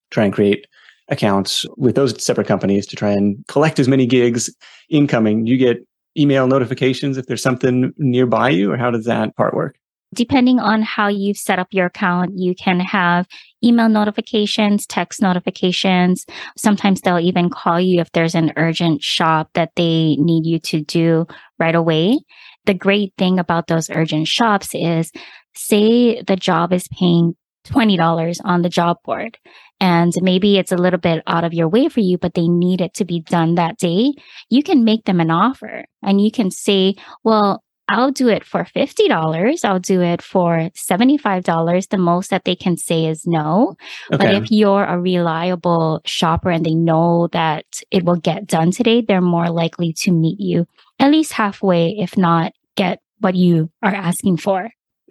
try 0.09 0.23
and 0.25 0.33
create 0.33 0.65
accounts 1.09 1.65
with 1.77 1.95
those 1.95 2.23
separate 2.23 2.47
companies 2.47 2.87
to 2.87 2.95
try 2.95 3.11
and 3.11 3.43
collect 3.47 3.77
as 3.77 3.87
many 3.87 4.07
gigs 4.07 4.49
incoming. 4.89 5.45
You 5.45 5.57
get 5.57 5.85
email 6.17 6.47
notifications 6.47 7.17
if 7.17 7.27
there's 7.27 7.43
something 7.43 7.93
nearby 7.97 8.49
you, 8.49 8.71
or 8.71 8.77
how 8.77 8.89
does 8.89 9.05
that 9.05 9.35
part 9.35 9.53
work? 9.53 9.77
Depending 10.13 10.59
on 10.59 10.81
how 10.81 11.07
you've 11.07 11.37
set 11.37 11.59
up 11.59 11.67
your 11.71 11.85
account, 11.85 12.31
you 12.35 12.53
can 12.53 12.79
have 12.79 13.27
email 13.63 13.87
notifications, 13.87 14.85
text 14.85 15.21
notifications. 15.21 16.25
Sometimes 16.57 17.01
they'll 17.01 17.19
even 17.19 17.49
call 17.49 17.79
you 17.79 18.01
if 18.01 18.11
there's 18.11 18.35
an 18.35 18.51
urgent 18.57 19.01
shop 19.01 19.49
that 19.53 19.71
they 19.75 20.15
need 20.17 20.45
you 20.45 20.59
to 20.59 20.81
do 20.81 21.27
right 21.59 21.75
away. 21.75 22.19
The 22.65 22.73
great 22.73 23.13
thing 23.17 23.39
about 23.39 23.67
those 23.67 23.89
urgent 23.89 24.27
shops 24.27 24.69
is 24.73 25.11
say 25.55 26.21
the 26.21 26.35
job 26.35 26.73
is 26.73 26.87
paying 26.89 27.35
$20 27.67 28.37
on 28.43 28.61
the 28.61 28.69
job 28.69 28.97
board 29.05 29.37
and 29.79 30.13
maybe 30.21 30.57
it's 30.57 30.71
a 30.71 30.77
little 30.77 30.99
bit 30.99 31.23
out 31.25 31.43
of 31.43 31.53
your 31.53 31.67
way 31.67 31.89
for 31.89 31.99
you, 32.01 32.17
but 32.17 32.33
they 32.33 32.47
need 32.47 32.81
it 32.81 32.93
to 32.95 33.05
be 33.05 33.19
done 33.19 33.55
that 33.55 33.77
day. 33.77 34.13
You 34.49 34.63
can 34.63 34.83
make 34.83 35.05
them 35.05 35.19
an 35.19 35.31
offer 35.31 35.85
and 36.03 36.21
you 36.21 36.31
can 36.31 36.51
say, 36.51 36.95
well, 37.23 37.63
I'll 37.91 38.11
do 38.11 38.29
it 38.29 38.45
for 38.45 38.63
$50. 38.63 39.65
I'll 39.65 39.79
do 39.79 40.01
it 40.01 40.21
for 40.21 40.69
$75. 40.75 41.89
The 41.89 41.97
most 41.97 42.29
that 42.29 42.45
they 42.45 42.55
can 42.55 42.77
say 42.77 43.05
is 43.05 43.27
no. 43.27 43.75
Okay. 44.13 44.25
But 44.25 44.33
if 44.35 44.51
you're 44.51 44.85
a 44.85 44.99
reliable 44.99 46.01
shopper 46.05 46.49
and 46.49 46.65
they 46.65 46.73
know 46.73 47.27
that 47.33 47.65
it 47.91 48.05
will 48.05 48.15
get 48.15 48.47
done 48.47 48.71
today, 48.71 49.01
they're 49.01 49.21
more 49.21 49.49
likely 49.49 49.93
to 49.93 50.11
meet 50.11 50.39
you 50.39 50.65
at 50.99 51.11
least 51.11 51.33
halfway, 51.33 51.89
if 51.89 52.17
not 52.17 52.53
get 52.75 53.01
what 53.19 53.35
you 53.35 53.69
are 53.83 53.93
asking 53.93 54.37
for. 54.37 54.69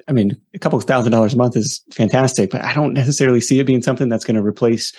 I 0.09 0.13
mean, 0.13 0.37
a 0.55 0.59
couple 0.59 0.79
of 0.79 0.85
thousand 0.85 1.13
dollars 1.13 1.35
a 1.35 1.37
month 1.37 1.57
is 1.57 1.83
fantastic, 1.93 2.51
but 2.51 2.65
I 2.65 2.73
don't 2.73 2.95
necessarily 2.95 3.41
see 3.41 3.61
it 3.61 3.67
being 3.67 3.83
something 3.83 4.09
that's 4.09 4.25
going 4.25 4.37
to 4.37 4.43
replace 4.43 4.93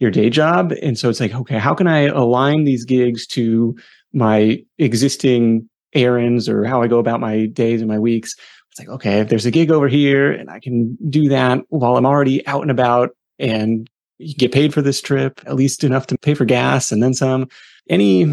your 0.00 0.10
day 0.10 0.30
job. 0.30 0.72
And 0.82 0.98
so 0.98 1.08
it's 1.08 1.20
like, 1.20 1.34
okay, 1.34 1.58
how 1.58 1.74
can 1.74 1.86
I 1.86 2.06
align 2.06 2.64
these 2.64 2.84
gigs 2.84 3.26
to 3.28 3.76
my 4.12 4.62
existing 4.78 5.68
errands 5.94 6.48
or 6.48 6.64
how 6.64 6.82
I 6.82 6.88
go 6.88 6.98
about 6.98 7.20
my 7.20 7.46
days 7.46 7.80
and 7.80 7.88
my 7.88 7.98
weeks. 7.98 8.34
It's 8.70 8.78
like, 8.78 8.88
okay, 8.88 9.20
if 9.20 9.28
there's 9.28 9.46
a 9.46 9.50
gig 9.50 9.70
over 9.70 9.88
here 9.88 10.30
and 10.30 10.50
I 10.50 10.60
can 10.60 10.96
do 11.08 11.28
that 11.28 11.60
while 11.68 11.96
I'm 11.96 12.06
already 12.06 12.46
out 12.46 12.62
and 12.62 12.70
about 12.70 13.10
and 13.38 13.88
get 14.36 14.52
paid 14.52 14.74
for 14.74 14.82
this 14.82 15.00
trip, 15.00 15.40
at 15.46 15.54
least 15.54 15.84
enough 15.84 16.06
to 16.08 16.18
pay 16.18 16.34
for 16.34 16.44
gas 16.44 16.92
and 16.92 17.02
then 17.02 17.14
some. 17.14 17.48
Any 17.88 18.26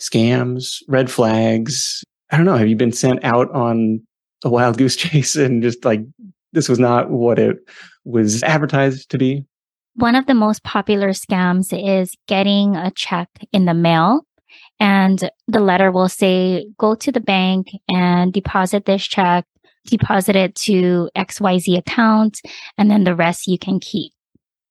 scams, 0.00 0.82
red 0.88 1.10
flags? 1.10 2.02
I 2.30 2.36
don't 2.36 2.46
know. 2.46 2.56
Have 2.56 2.68
you 2.68 2.76
been 2.76 2.92
sent 2.92 3.22
out 3.24 3.50
on 3.52 4.00
a 4.44 4.48
wild 4.48 4.78
goose 4.78 4.96
chase 4.96 5.36
and 5.36 5.62
just 5.62 5.84
like 5.84 6.00
this 6.52 6.68
was 6.68 6.78
not 6.78 7.10
what 7.10 7.38
it 7.38 7.58
was 8.04 8.42
advertised 8.42 9.10
to 9.10 9.18
be? 9.18 9.44
One 9.96 10.16
of 10.16 10.26
the 10.26 10.34
most 10.34 10.64
popular 10.64 11.10
scams 11.10 11.72
is 11.72 12.16
getting 12.26 12.74
a 12.74 12.90
check 12.90 13.28
in 13.52 13.64
the 13.64 13.74
mail 13.74 14.26
And 14.80 15.30
the 15.46 15.60
letter 15.60 15.90
will 15.90 16.08
say, 16.08 16.66
go 16.78 16.94
to 16.96 17.12
the 17.12 17.20
bank 17.20 17.68
and 17.88 18.32
deposit 18.32 18.84
this 18.84 19.06
check, 19.06 19.44
deposit 19.86 20.36
it 20.36 20.54
to 20.56 21.08
XYZ 21.16 21.78
account, 21.78 22.40
and 22.76 22.90
then 22.90 23.04
the 23.04 23.14
rest 23.14 23.46
you 23.46 23.58
can 23.58 23.80
keep. 23.80 24.12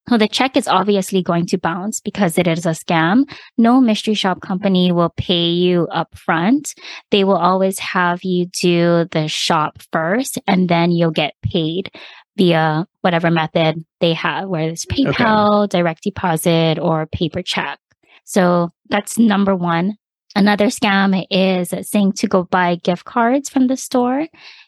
So 0.08 0.18
the 0.18 0.28
check 0.28 0.54
is 0.56 0.68
obviously 0.68 1.22
going 1.22 1.46
to 1.46 1.58
bounce 1.58 2.00
because 2.00 2.36
it 2.36 2.46
is 2.46 2.66
a 2.66 2.70
scam. 2.70 3.24
No 3.56 3.80
mystery 3.80 4.12
shop 4.12 4.42
company 4.42 4.92
will 4.92 5.14
pay 5.16 5.48
you 5.48 5.86
up 5.86 6.14
front. 6.14 6.74
They 7.10 7.24
will 7.24 7.38
always 7.38 7.78
have 7.78 8.22
you 8.22 8.46
do 8.46 9.06
the 9.12 9.28
shop 9.28 9.78
first 9.92 10.38
and 10.46 10.68
then 10.68 10.90
you'll 10.90 11.10
get 11.10 11.34
paid 11.42 11.90
via 12.36 12.86
whatever 13.00 13.30
method 13.30 13.82
they 14.00 14.12
have, 14.12 14.48
whether 14.48 14.68
it's 14.68 14.84
PayPal, 14.84 15.64
okay. 15.64 15.78
direct 15.78 16.02
deposit, 16.02 16.78
or 16.78 17.06
paper 17.06 17.42
check. 17.42 17.78
So 18.24 18.70
that's 18.88 19.18
number 19.18 19.54
one. 19.54 19.96
Another 20.36 20.66
scam 20.66 21.24
is 21.30 21.72
saying 21.88 22.12
to 22.14 22.26
go 22.26 22.42
buy 22.44 22.74
gift 22.76 23.04
cards 23.04 23.48
from 23.48 23.68
the 23.68 23.76
store. 23.76 24.26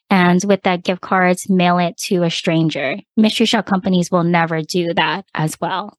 And 0.09 0.43
with 0.45 0.63
that 0.63 0.85
gift 0.85 1.01
cards, 1.01 1.49
mail 1.51 1.79
it 1.79 1.97
to 2.05 2.23
a 2.23 2.31
stranger. 2.31 2.99
Mystery 3.17 3.47
shop 3.47 3.67
companies 3.67 4.11
will 4.11 4.23
never 4.23 4.63
do 4.63 4.95
that 4.95 5.25
as 5.35 5.61
well. 5.61 5.99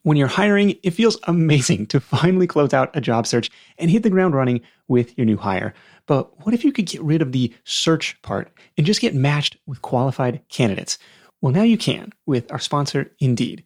When 0.03 0.15
you're 0.15 0.27
hiring, 0.27 0.75
it 0.83 0.91
feels 0.91 1.17
amazing 1.23 1.87
to 1.87 1.99
finally 1.99 2.45
close 2.47 2.73
out 2.73 2.95
a 2.95 3.01
job 3.01 3.27
search 3.27 3.49
and 3.77 3.91
hit 3.91 4.03
the 4.03 4.09
ground 4.09 4.35
running 4.35 4.61
with 4.87 5.17
your 5.17 5.25
new 5.25 5.35
hire. 5.35 5.73
But 6.05 6.45
what 6.45 6.53
if 6.53 6.63
you 6.63 6.71
could 6.71 6.85
get 6.85 7.01
rid 7.01 7.21
of 7.21 7.33
the 7.33 7.53
search 7.65 8.21
part 8.21 8.49
and 8.77 8.85
just 8.85 9.01
get 9.01 9.13
matched 9.13 9.57
with 9.65 9.81
qualified 9.81 10.41
candidates? 10.47 10.97
Well, 11.41 11.51
now 11.51 11.63
you 11.63 11.77
can 11.77 12.13
with 12.25 12.49
our 12.51 12.59
sponsor, 12.59 13.11
Indeed. 13.19 13.65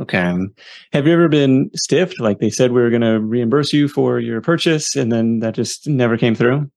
Okay. 0.00 0.34
Have 0.92 1.06
you 1.06 1.12
ever 1.12 1.28
been 1.28 1.70
stiffed? 1.74 2.20
Like 2.20 2.38
they 2.38 2.50
said 2.50 2.72
we 2.72 2.82
were 2.82 2.90
going 2.90 3.02
to 3.02 3.20
reimburse 3.20 3.72
you 3.72 3.88
for 3.88 4.18
your 4.18 4.40
purchase 4.40 4.94
and 4.94 5.10
then 5.10 5.38
that 5.40 5.54
just 5.54 5.88
never 5.88 6.16
came 6.18 6.34
through? 6.34 6.70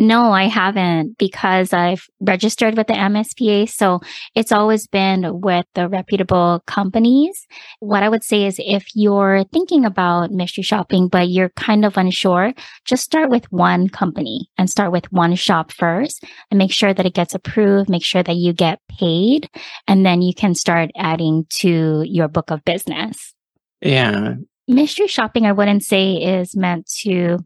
No, 0.00 0.32
I 0.32 0.44
haven't 0.44 1.18
because 1.18 1.74
I've 1.74 2.06
registered 2.20 2.74
with 2.74 2.86
the 2.86 2.94
MSPA. 2.94 3.68
So 3.68 4.00
it's 4.34 4.50
always 4.50 4.86
been 4.86 5.40
with 5.42 5.66
the 5.74 5.90
reputable 5.90 6.62
companies. 6.66 7.46
What 7.80 8.02
I 8.02 8.08
would 8.08 8.24
say 8.24 8.46
is 8.46 8.58
if 8.64 8.86
you're 8.94 9.44
thinking 9.52 9.84
about 9.84 10.30
mystery 10.30 10.64
shopping, 10.64 11.08
but 11.08 11.28
you're 11.28 11.50
kind 11.50 11.84
of 11.84 11.98
unsure, 11.98 12.54
just 12.86 13.04
start 13.04 13.28
with 13.28 13.44
one 13.52 13.90
company 13.90 14.48
and 14.56 14.70
start 14.70 14.90
with 14.90 15.04
one 15.12 15.34
shop 15.34 15.70
first 15.70 16.24
and 16.50 16.56
make 16.56 16.72
sure 16.72 16.94
that 16.94 17.04
it 17.04 17.12
gets 17.12 17.34
approved, 17.34 17.90
make 17.90 18.04
sure 18.04 18.22
that 18.22 18.36
you 18.36 18.54
get 18.54 18.80
paid, 18.88 19.50
and 19.86 20.06
then 20.06 20.22
you 20.22 20.32
can 20.32 20.54
start 20.54 20.90
adding 20.96 21.44
to 21.58 22.04
your 22.06 22.26
book 22.26 22.50
of 22.50 22.64
business. 22.64 23.34
Yeah. 23.82 24.36
Mystery 24.66 25.08
shopping, 25.08 25.44
I 25.44 25.52
wouldn't 25.52 25.82
say 25.82 26.14
is 26.14 26.56
meant 26.56 26.86
to 27.02 27.44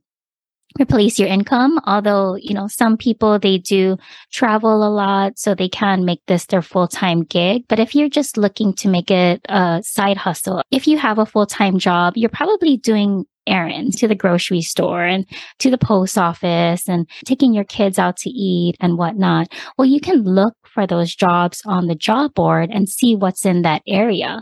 replace 0.81 1.19
your 1.19 1.29
income. 1.29 1.81
Although, 1.87 2.37
you 2.37 2.55
know, 2.55 2.69
some 2.69 2.97
people, 2.97 3.39
they 3.39 3.59
do 3.59 3.97
travel 4.33 4.87
a 4.87 4.91
lot, 4.91 5.39
so 5.39 5.55
they 5.55 5.69
can 5.69 6.05
make 6.05 6.21
this 6.27 6.47
their 6.47 6.63
full-time 6.63 7.25
gig. 7.25 7.65
But 7.69 7.79
if 7.79 7.95
you're 7.95 8.09
just 8.09 8.37
looking 8.37 8.75
to 8.75 8.89
make 8.89 9.11
it 9.11 9.41
a 9.49 9.83
side 9.85 10.17
hustle, 10.17 10.63
if 10.71 10.87
you 10.87 10.99
have 10.99 11.19
a 11.19 11.27
full-time 11.27 11.79
job, 11.79 12.17
you're 12.17 12.31
probably 12.31 12.77
doing 12.77 13.25
errands 13.47 13.97
to 13.97 14.09
the 14.09 14.15
grocery 14.15 14.63
store 14.63 15.05
and 15.05 15.27
to 15.59 15.71
the 15.71 15.77
post 15.77 16.17
office 16.17 16.89
and 16.89 17.07
taking 17.27 17.53
your 17.53 17.65
kids 17.65 17.99
out 17.99 18.17
to 18.17 18.31
eat 18.31 18.75
and 18.81 18.97
whatnot. 18.97 19.53
Well, 19.77 19.87
you 19.87 20.01
can 20.01 20.23
look 20.23 20.55
for 20.65 20.87
those 20.87 21.15
jobs 21.15 21.61
on 21.67 21.87
the 21.87 21.95
job 21.95 22.33
board 22.33 22.71
and 22.73 22.89
see 22.89 23.15
what's 23.15 23.45
in 23.45 23.61
that 23.61 23.83
area. 23.87 24.41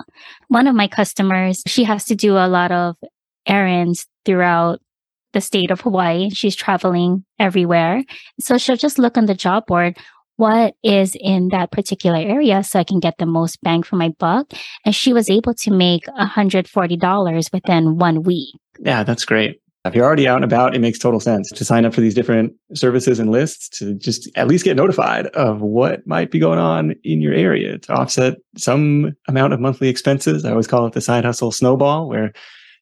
One 0.48 0.68
of 0.68 0.76
my 0.76 0.86
customers, 0.86 1.64
she 1.66 1.82
has 1.82 2.04
to 2.04 2.14
do 2.14 2.36
a 2.36 2.46
lot 2.46 2.70
of 2.70 2.94
errands 3.44 4.06
throughout 4.24 4.80
the 5.32 5.40
state 5.40 5.70
of 5.70 5.80
Hawaii. 5.80 6.30
She's 6.30 6.56
traveling 6.56 7.24
everywhere. 7.38 8.04
So 8.40 8.58
she'll 8.58 8.76
just 8.76 8.98
look 8.98 9.16
on 9.16 9.26
the 9.26 9.34
job 9.34 9.66
board. 9.66 9.96
What 10.36 10.74
is 10.82 11.16
in 11.20 11.48
that 11.48 11.70
particular 11.70 12.16
area 12.16 12.64
so 12.64 12.80
I 12.80 12.84
can 12.84 13.00
get 13.00 13.18
the 13.18 13.26
most 13.26 13.60
bang 13.62 13.82
for 13.82 13.96
my 13.96 14.08
buck? 14.18 14.52
And 14.84 14.94
she 14.94 15.12
was 15.12 15.30
able 15.30 15.54
to 15.54 15.70
make 15.70 16.04
$140 16.06 17.52
within 17.52 17.98
one 17.98 18.22
week. 18.22 18.54
Yeah, 18.80 19.04
that's 19.04 19.24
great. 19.24 19.60
If 19.84 19.96
you're 19.96 20.04
already 20.04 20.28
out 20.28 20.36
and 20.36 20.44
about, 20.44 20.76
it 20.76 20.80
makes 20.80 20.98
total 20.98 21.18
sense 21.18 21.50
to 21.50 21.64
sign 21.64 21.84
up 21.84 21.92
for 21.92 22.00
these 22.00 22.14
different 22.14 22.52
services 22.72 23.18
and 23.18 23.32
lists 23.32 23.68
to 23.78 23.94
just 23.94 24.30
at 24.36 24.46
least 24.46 24.64
get 24.64 24.76
notified 24.76 25.26
of 25.28 25.60
what 25.60 26.06
might 26.06 26.30
be 26.30 26.38
going 26.38 26.60
on 26.60 26.94
in 27.02 27.20
your 27.20 27.34
area 27.34 27.78
to 27.78 27.92
offset 27.92 28.36
some 28.56 29.12
amount 29.26 29.52
of 29.52 29.60
monthly 29.60 29.88
expenses. 29.88 30.44
I 30.44 30.50
always 30.50 30.68
call 30.68 30.86
it 30.86 30.92
the 30.92 31.00
side 31.00 31.24
hustle 31.24 31.50
snowball, 31.50 32.08
where 32.08 32.32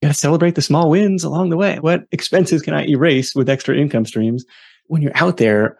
got 0.02 0.08
to 0.08 0.14
celebrate 0.14 0.54
the 0.54 0.62
small 0.62 0.90
wins 0.90 1.24
along 1.24 1.50
the 1.50 1.56
way. 1.56 1.78
What 1.80 2.04
expenses 2.12 2.62
can 2.62 2.74
I 2.74 2.86
erase 2.86 3.34
with 3.34 3.48
extra 3.48 3.76
income 3.76 4.06
streams? 4.06 4.44
When 4.86 5.02
you're 5.02 5.16
out 5.16 5.36
there 5.36 5.78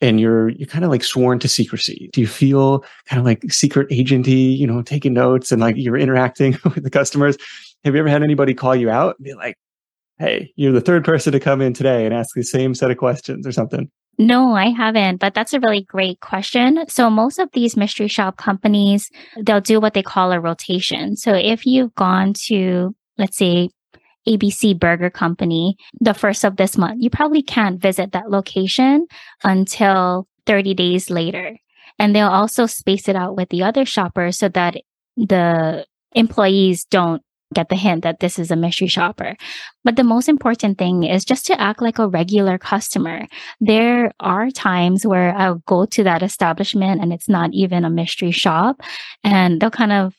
and 0.00 0.20
you're 0.20 0.50
you're 0.50 0.66
kind 0.66 0.84
of 0.84 0.90
like 0.90 1.04
sworn 1.04 1.38
to 1.40 1.48
secrecy. 1.48 2.10
Do 2.12 2.20
you 2.20 2.26
feel 2.26 2.84
kind 3.06 3.18
of 3.18 3.24
like 3.24 3.50
secret 3.52 3.88
agenty, 3.90 4.56
you 4.56 4.66
know, 4.66 4.82
taking 4.82 5.14
notes 5.14 5.52
and 5.52 5.60
like 5.60 5.76
you're 5.76 5.96
interacting 5.96 6.58
with 6.64 6.82
the 6.82 6.90
customers? 6.90 7.36
Have 7.84 7.94
you 7.94 8.00
ever 8.00 8.08
had 8.08 8.22
anybody 8.22 8.54
call 8.54 8.74
you 8.74 8.90
out 8.90 9.16
and 9.18 9.24
be 9.24 9.34
like, 9.34 9.56
"Hey, 10.18 10.52
you're 10.56 10.72
the 10.72 10.80
third 10.80 11.04
person 11.04 11.32
to 11.32 11.40
come 11.40 11.60
in 11.60 11.72
today 11.72 12.04
and 12.04 12.14
ask 12.14 12.34
the 12.34 12.42
same 12.42 12.74
set 12.74 12.90
of 12.90 12.96
questions 12.96 13.46
or 13.46 13.52
something"? 13.52 13.90
No, 14.18 14.54
I 14.54 14.70
haven't, 14.70 15.18
but 15.18 15.34
that's 15.34 15.52
a 15.52 15.60
really 15.60 15.82
great 15.82 16.20
question. 16.20 16.84
So 16.88 17.10
most 17.10 17.38
of 17.38 17.50
these 17.52 17.76
mystery 17.76 18.08
shop 18.08 18.38
companies, 18.38 19.10
they'll 19.36 19.60
do 19.60 19.78
what 19.78 19.92
they 19.92 20.02
call 20.02 20.32
a 20.32 20.40
rotation. 20.40 21.16
So 21.16 21.34
if 21.34 21.66
you've 21.66 21.94
gone 21.96 22.32
to, 22.46 22.94
let's 23.18 23.36
say, 23.36 23.70
ABC 24.28 24.78
Burger 24.78 25.10
Company 25.10 25.76
the 26.00 26.14
first 26.14 26.44
of 26.44 26.56
this 26.56 26.76
month, 26.76 27.00
you 27.00 27.10
probably 27.10 27.42
can't 27.42 27.80
visit 27.80 28.12
that 28.12 28.30
location 28.30 29.06
until 29.44 30.26
30 30.46 30.74
days 30.74 31.10
later. 31.10 31.56
And 31.98 32.14
they'll 32.14 32.28
also 32.28 32.66
space 32.66 33.08
it 33.08 33.16
out 33.16 33.36
with 33.36 33.48
the 33.50 33.62
other 33.62 33.84
shoppers 33.84 34.38
so 34.38 34.48
that 34.50 34.76
the 35.16 35.86
employees 36.12 36.84
don't 36.84 37.22
get 37.54 37.68
the 37.68 37.76
hint 37.76 38.02
that 38.02 38.20
this 38.20 38.38
is 38.38 38.50
a 38.50 38.56
mystery 38.56 38.88
shopper. 38.88 39.36
But 39.84 39.96
the 39.96 40.04
most 40.04 40.28
important 40.28 40.78
thing 40.78 41.04
is 41.04 41.24
just 41.24 41.46
to 41.46 41.60
act 41.60 41.80
like 41.80 41.98
a 41.98 42.08
regular 42.08 42.58
customer. 42.58 43.26
There 43.60 44.12
are 44.20 44.50
times 44.50 45.06
where 45.06 45.34
I'll 45.34 45.62
go 45.66 45.86
to 45.86 46.02
that 46.02 46.22
establishment 46.22 47.00
and 47.00 47.12
it's 47.12 47.28
not 47.28 47.50
even 47.52 47.84
a 47.84 47.90
mystery 47.90 48.32
shop 48.32 48.80
and 49.22 49.60
they'll 49.60 49.70
kind 49.70 49.92
of 49.92 50.14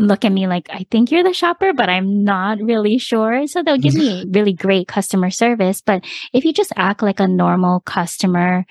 look 0.00 0.24
at 0.24 0.32
me 0.32 0.46
like, 0.46 0.68
I 0.70 0.86
think 0.90 1.10
you're 1.10 1.22
the 1.22 1.32
shopper, 1.32 1.72
but 1.72 1.88
I'm 1.88 2.24
not 2.24 2.58
really 2.60 2.98
sure. 2.98 3.46
So 3.46 3.62
they'll 3.62 3.78
give 3.78 3.94
me 3.94 4.24
really 4.32 4.52
great 4.52 4.88
customer 4.88 5.30
service. 5.30 5.80
But 5.80 6.04
if 6.32 6.44
you 6.44 6.52
just 6.52 6.72
act 6.76 7.02
like 7.02 7.20
a 7.20 7.28
normal 7.28 7.80
customer, 7.80 8.64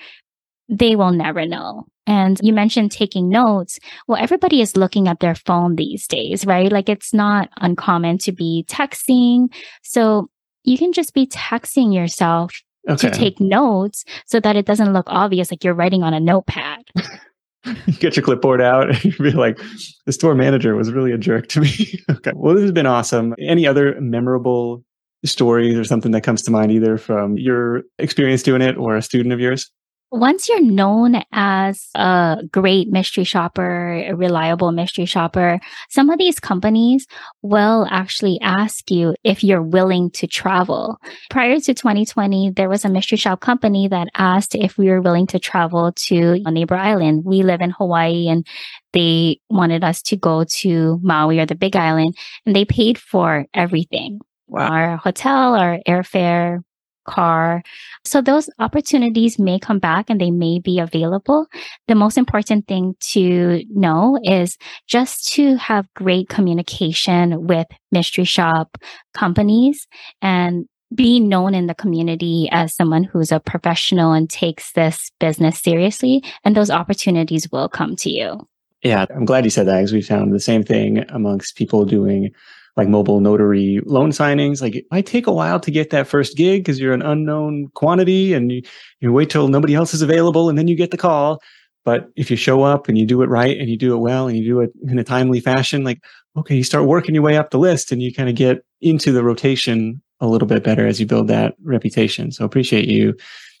they 0.68 0.96
will 0.96 1.12
never 1.12 1.46
know. 1.46 1.84
And 2.06 2.38
you 2.42 2.52
mentioned 2.52 2.90
taking 2.90 3.28
notes. 3.28 3.78
Well, 4.08 4.20
everybody 4.20 4.60
is 4.60 4.76
looking 4.76 5.06
at 5.06 5.20
their 5.20 5.34
phone 5.34 5.76
these 5.76 6.06
days, 6.06 6.44
right? 6.44 6.72
Like 6.72 6.88
it's 6.88 7.14
not 7.14 7.50
uncommon 7.58 8.18
to 8.18 8.32
be 8.32 8.64
texting. 8.68 9.52
So 9.82 10.28
you 10.64 10.76
can 10.76 10.92
just 10.92 11.14
be 11.14 11.26
texting 11.26 11.94
yourself 11.94 12.52
okay. 12.88 13.08
to 13.08 13.14
take 13.16 13.40
notes 13.40 14.04
so 14.26 14.40
that 14.40 14.56
it 14.56 14.66
doesn't 14.66 14.92
look 14.92 15.06
obvious 15.08 15.50
like 15.50 15.62
you're 15.62 15.74
writing 15.74 16.02
on 16.02 16.14
a 16.14 16.20
notepad. 16.20 16.82
you 17.64 17.92
get 17.98 18.16
your 18.16 18.24
clipboard 18.24 18.60
out 18.60 18.90
and 18.90 19.18
be 19.18 19.30
like, 19.30 19.58
the 20.06 20.12
store 20.12 20.34
manager 20.34 20.74
was 20.76 20.92
really 20.92 21.12
a 21.12 21.18
jerk 21.18 21.48
to 21.48 21.60
me. 21.60 22.00
okay. 22.10 22.32
Well, 22.34 22.54
this 22.54 22.62
has 22.62 22.72
been 22.72 22.86
awesome. 22.86 23.34
Any 23.38 23.66
other 23.66 24.00
memorable 24.00 24.84
stories 25.24 25.78
or 25.78 25.84
something 25.84 26.12
that 26.12 26.22
comes 26.22 26.42
to 26.42 26.50
mind 26.50 26.72
either 26.72 26.96
from 26.96 27.36
your 27.36 27.82
experience 27.98 28.42
doing 28.42 28.62
it 28.62 28.76
or 28.76 28.96
a 28.96 29.02
student 29.02 29.32
of 29.32 29.40
yours? 29.40 29.70
Once 30.12 30.48
you're 30.48 30.62
known 30.62 31.22
as 31.32 31.88
a 31.94 32.38
great 32.50 32.88
mystery 32.88 33.24
shopper, 33.24 33.92
a 33.92 34.12
reliable 34.12 34.72
mystery 34.72 35.04
shopper, 35.04 35.60
some 35.88 36.10
of 36.10 36.18
these 36.18 36.40
companies 36.40 37.06
will 37.42 37.86
actually 37.90 38.38
ask 38.40 38.90
you 38.90 39.14
if 39.22 39.44
you're 39.44 39.62
willing 39.62 40.10
to 40.10 40.26
travel. 40.26 40.98
Prior 41.30 41.60
to 41.60 41.74
2020, 41.74 42.50
there 42.50 42.68
was 42.68 42.84
a 42.84 42.88
mystery 42.88 43.18
shop 43.18 43.40
company 43.40 43.86
that 43.88 44.08
asked 44.14 44.54
if 44.54 44.76
we 44.76 44.88
were 44.88 45.00
willing 45.00 45.28
to 45.28 45.38
travel 45.38 45.92
to 45.92 46.42
a 46.44 46.50
neighbor 46.50 46.76
island. 46.76 47.24
We 47.24 47.42
live 47.42 47.60
in 47.60 47.70
Hawaii 47.70 48.26
and 48.28 48.44
they 48.92 49.38
wanted 49.48 49.84
us 49.84 50.02
to 50.02 50.16
go 50.16 50.44
to 50.44 50.98
Maui 51.02 51.38
or 51.38 51.46
the 51.46 51.54
big 51.54 51.76
island 51.76 52.16
and 52.44 52.56
they 52.56 52.64
paid 52.64 52.98
for 52.98 53.46
everything. 53.54 54.20
Wow. 54.48 54.68
Our 54.68 54.96
hotel, 54.96 55.54
our 55.54 55.78
airfare, 55.86 56.62
car. 57.06 57.62
So 58.04 58.20
those 58.20 58.48
opportunities 58.58 59.38
may 59.38 59.58
come 59.58 59.78
back 59.78 60.10
and 60.10 60.20
they 60.20 60.30
may 60.30 60.58
be 60.58 60.78
available. 60.78 61.46
The 61.88 61.94
most 61.94 62.18
important 62.18 62.66
thing 62.66 62.94
to 63.12 63.62
know 63.70 64.18
is 64.22 64.56
just 64.86 65.32
to 65.34 65.56
have 65.56 65.92
great 65.94 66.28
communication 66.28 67.46
with 67.46 67.66
mystery 67.92 68.24
shop 68.24 68.78
companies 69.14 69.86
and 70.22 70.66
be 70.94 71.20
known 71.20 71.54
in 71.54 71.66
the 71.66 71.74
community 71.74 72.48
as 72.50 72.74
someone 72.74 73.04
who's 73.04 73.30
a 73.30 73.40
professional 73.40 74.12
and 74.12 74.28
takes 74.28 74.72
this 74.72 75.10
business 75.20 75.60
seriously. 75.60 76.24
And 76.44 76.56
those 76.56 76.70
opportunities 76.70 77.48
will 77.52 77.68
come 77.68 77.94
to 77.96 78.10
you. 78.10 78.40
Yeah, 78.82 79.04
I'm 79.14 79.24
glad 79.24 79.44
you 79.44 79.50
said 79.50 79.66
that 79.66 79.76
because 79.76 79.92
we 79.92 80.02
found 80.02 80.32
the 80.32 80.40
same 80.40 80.64
thing 80.64 81.04
amongst 81.10 81.56
people 81.56 81.84
doing 81.84 82.30
like 82.76 82.88
mobile 82.88 83.20
notary 83.20 83.80
loan 83.84 84.10
signings. 84.10 84.62
Like 84.62 84.76
it 84.76 84.86
might 84.90 85.06
take 85.06 85.26
a 85.26 85.32
while 85.32 85.60
to 85.60 85.70
get 85.70 85.90
that 85.90 86.06
first 86.06 86.36
gig 86.36 86.62
because 86.62 86.78
you're 86.80 86.94
an 86.94 87.02
unknown 87.02 87.68
quantity 87.74 88.32
and 88.32 88.52
you, 88.52 88.62
you 89.00 89.12
wait 89.12 89.30
till 89.30 89.48
nobody 89.48 89.74
else 89.74 89.94
is 89.94 90.02
available 90.02 90.48
and 90.48 90.58
then 90.58 90.68
you 90.68 90.76
get 90.76 90.90
the 90.90 90.96
call. 90.96 91.40
But 91.84 92.08
if 92.16 92.30
you 92.30 92.36
show 92.36 92.62
up 92.62 92.88
and 92.88 92.98
you 92.98 93.06
do 93.06 93.22
it 93.22 93.28
right 93.28 93.58
and 93.58 93.68
you 93.68 93.76
do 93.76 93.94
it 93.94 93.98
well 93.98 94.28
and 94.28 94.36
you 94.36 94.44
do 94.44 94.60
it 94.60 94.70
in 94.86 94.98
a 94.98 95.04
timely 95.04 95.40
fashion, 95.40 95.82
like, 95.82 96.00
okay, 96.36 96.54
you 96.54 96.64
start 96.64 96.84
working 96.84 97.14
your 97.14 97.24
way 97.24 97.36
up 97.36 97.50
the 97.50 97.58
list 97.58 97.90
and 97.90 98.02
you 98.02 98.12
kind 98.12 98.28
of 98.28 98.34
get 98.34 98.64
into 98.80 99.12
the 99.12 99.24
rotation 99.24 100.00
a 100.20 100.26
little 100.26 100.46
bit 100.46 100.62
better 100.62 100.86
as 100.86 101.00
you 101.00 101.06
build 101.06 101.28
that 101.28 101.54
reputation. 101.62 102.30
So 102.32 102.44
appreciate 102.44 102.86
you 102.86 103.16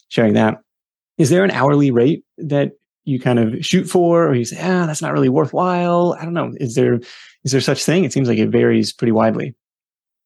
sharing 0.08 0.34
that. 0.34 0.58
Is 1.16 1.30
there 1.30 1.44
an 1.44 1.50
hourly 1.50 1.90
rate 1.90 2.22
that 2.38 2.72
you 3.04 3.18
kind 3.18 3.38
of 3.38 3.64
shoot 3.64 3.84
for 3.84 4.26
or 4.26 4.34
you 4.34 4.44
say, 4.44 4.58
ah, 4.60 4.86
that's 4.86 5.02
not 5.02 5.12
really 5.12 5.28
worthwhile? 5.28 6.16
I 6.20 6.24
don't 6.24 6.34
know. 6.34 6.52
Is 6.56 6.74
there 6.74 7.00
is 7.44 7.52
there 7.52 7.60
such 7.60 7.84
thing? 7.84 8.04
It 8.04 8.12
seems 8.12 8.28
like 8.28 8.38
it 8.38 8.48
varies 8.48 8.92
pretty 8.92 9.12
widely. 9.12 9.54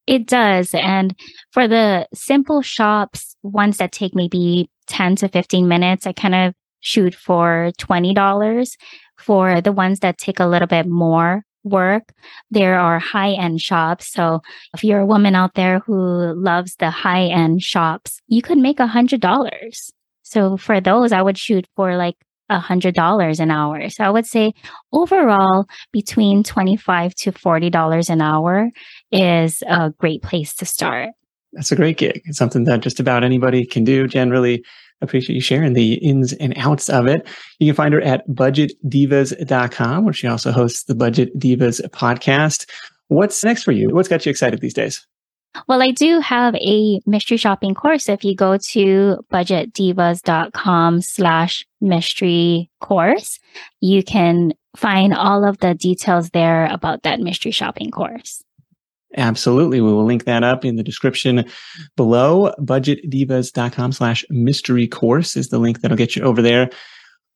It 0.07 0.27
does. 0.27 0.75
And 0.75 1.15
for 1.51 1.67
the 1.67 2.07
simple 2.13 2.61
shops, 2.63 3.37
ones 3.43 3.79
that 3.79 3.93
take 3.93 4.15
maybe 4.15 4.71
10 4.87 5.17
to 5.17 5.29
15 5.29 5.67
minutes, 5.67 6.07
I 6.07 6.13
kind 6.13 6.35
of 6.35 6.55
shoot 6.81 7.15
for 7.15 7.73
$20. 7.79 8.77
For 9.17 9.61
the 9.61 9.73
ones 9.73 10.01
that 10.01 10.19
take 10.19 10.41
a 10.41 10.47
little 10.47 10.69
bit 10.69 10.87
more 10.87 11.45
work, 11.63 12.13
there 12.51 12.79
are 12.79 12.99
high 12.99 13.33
end 13.33 13.61
shops. 13.61 14.13
So 14.13 14.43
if 14.75 14.85
you're 14.85 15.01
a 15.01 15.07
woman 15.07 15.35
out 15.35 15.55
there 15.55 15.79
who 15.81 16.35
loves 16.35 16.75
the 16.77 16.91
high 16.91 17.27
end 17.27 17.63
shops, 17.63 18.21
you 18.27 18.43
could 18.43 18.59
make 18.59 18.81
a 18.81 18.87
hundred 18.87 19.21
dollars. 19.21 19.91
So 20.23 20.57
for 20.57 20.81
those, 20.81 21.13
I 21.13 21.23
would 21.23 21.39
shoot 21.39 21.67
for 21.77 21.97
like 21.97 22.17
$100 22.51 23.41
an 23.41 23.51
hour. 23.51 23.89
So 23.89 24.05
I 24.05 24.11
would 24.11 24.27
say 24.27 24.53
overall 24.93 25.67
between 25.93 26.43
25 26.43 27.15
to 27.17 27.33
$40 27.33 28.11
an 28.11 28.21
hour 28.21 28.71
is 29.11 29.63
a 29.67 29.91
great 29.91 30.23
place 30.23 30.55
to 30.57 30.67
start. 30.67 31.11
That's 31.53 31.73
a 31.73 31.77
great 31.77 31.99
gig. 31.99 32.23
It's 32.25 32.39
something 32.39 32.65
that 32.65 32.81
just 32.81 32.99
about 33.01 33.23
anybody 33.25 33.65
can 33.65 33.85
do. 33.85 34.09
Jen, 34.09 34.31
really 34.31 34.65
appreciate 35.01 35.35
you 35.35 35.41
sharing 35.41 35.75
the 35.75 35.95
ins 35.95 36.33
and 36.35 36.53
outs 36.57 36.89
of 36.89 37.07
it. 37.07 37.27
You 37.59 37.69
can 37.69 37.77
find 37.77 37.95
her 37.95 38.01
at 38.01 38.27
budgetdivas.com, 38.29 40.05
where 40.05 40.15
she 40.15 40.27
also 40.27 40.51
hosts 40.51 40.85
the 40.85 40.95
Budget 40.95 41.39
Divas 41.39 41.81
podcast. 41.91 42.69
What's 43.09 43.45
next 43.45 43.63
for 43.63 43.73
you? 43.73 43.91
What's 43.91 44.09
got 44.09 44.27
you 44.27 44.31
excited 44.31 44.61
these 44.61 44.75
days? 44.75 45.07
Well, 45.69 45.83
I 45.83 45.93
do 45.93 46.21
have 46.21 46.55
a 46.57 47.01
mystery 47.07 47.37
shopping 47.37 47.75
course. 47.75 48.09
If 48.09 48.25
you 48.25 48.35
go 48.35 48.59
to 48.71 49.19
budgetdivas.com 49.33 51.01
slash 51.01 51.67
mystery 51.81 52.71
course, 52.81 53.39
you 53.81 54.03
can 54.03 54.53
find 54.77 55.15
all 55.15 55.45
of 55.45 55.59
the 55.59 55.75
details 55.75 56.31
there 56.31 56.67
about 56.67 57.03
that 57.05 57.21
mystery 57.21 57.53
shopping 57.53 57.91
course. 57.91 58.43
Absolutely. 59.17 59.81
We 59.81 59.93
will 59.93 60.05
link 60.05 60.25
that 60.25 60.43
up 60.43 60.65
in 60.65 60.75
the 60.75 60.83
description 60.83 61.45
below. 61.97 62.53
Budgetdivas.com 62.59 63.93
slash 63.93 64.25
mystery 64.29 64.89
course 64.89 65.37
is 65.37 65.51
the 65.51 65.59
link 65.59 65.81
that'll 65.81 65.97
get 65.97 66.17
you 66.17 66.23
over 66.23 66.43
there. 66.43 66.69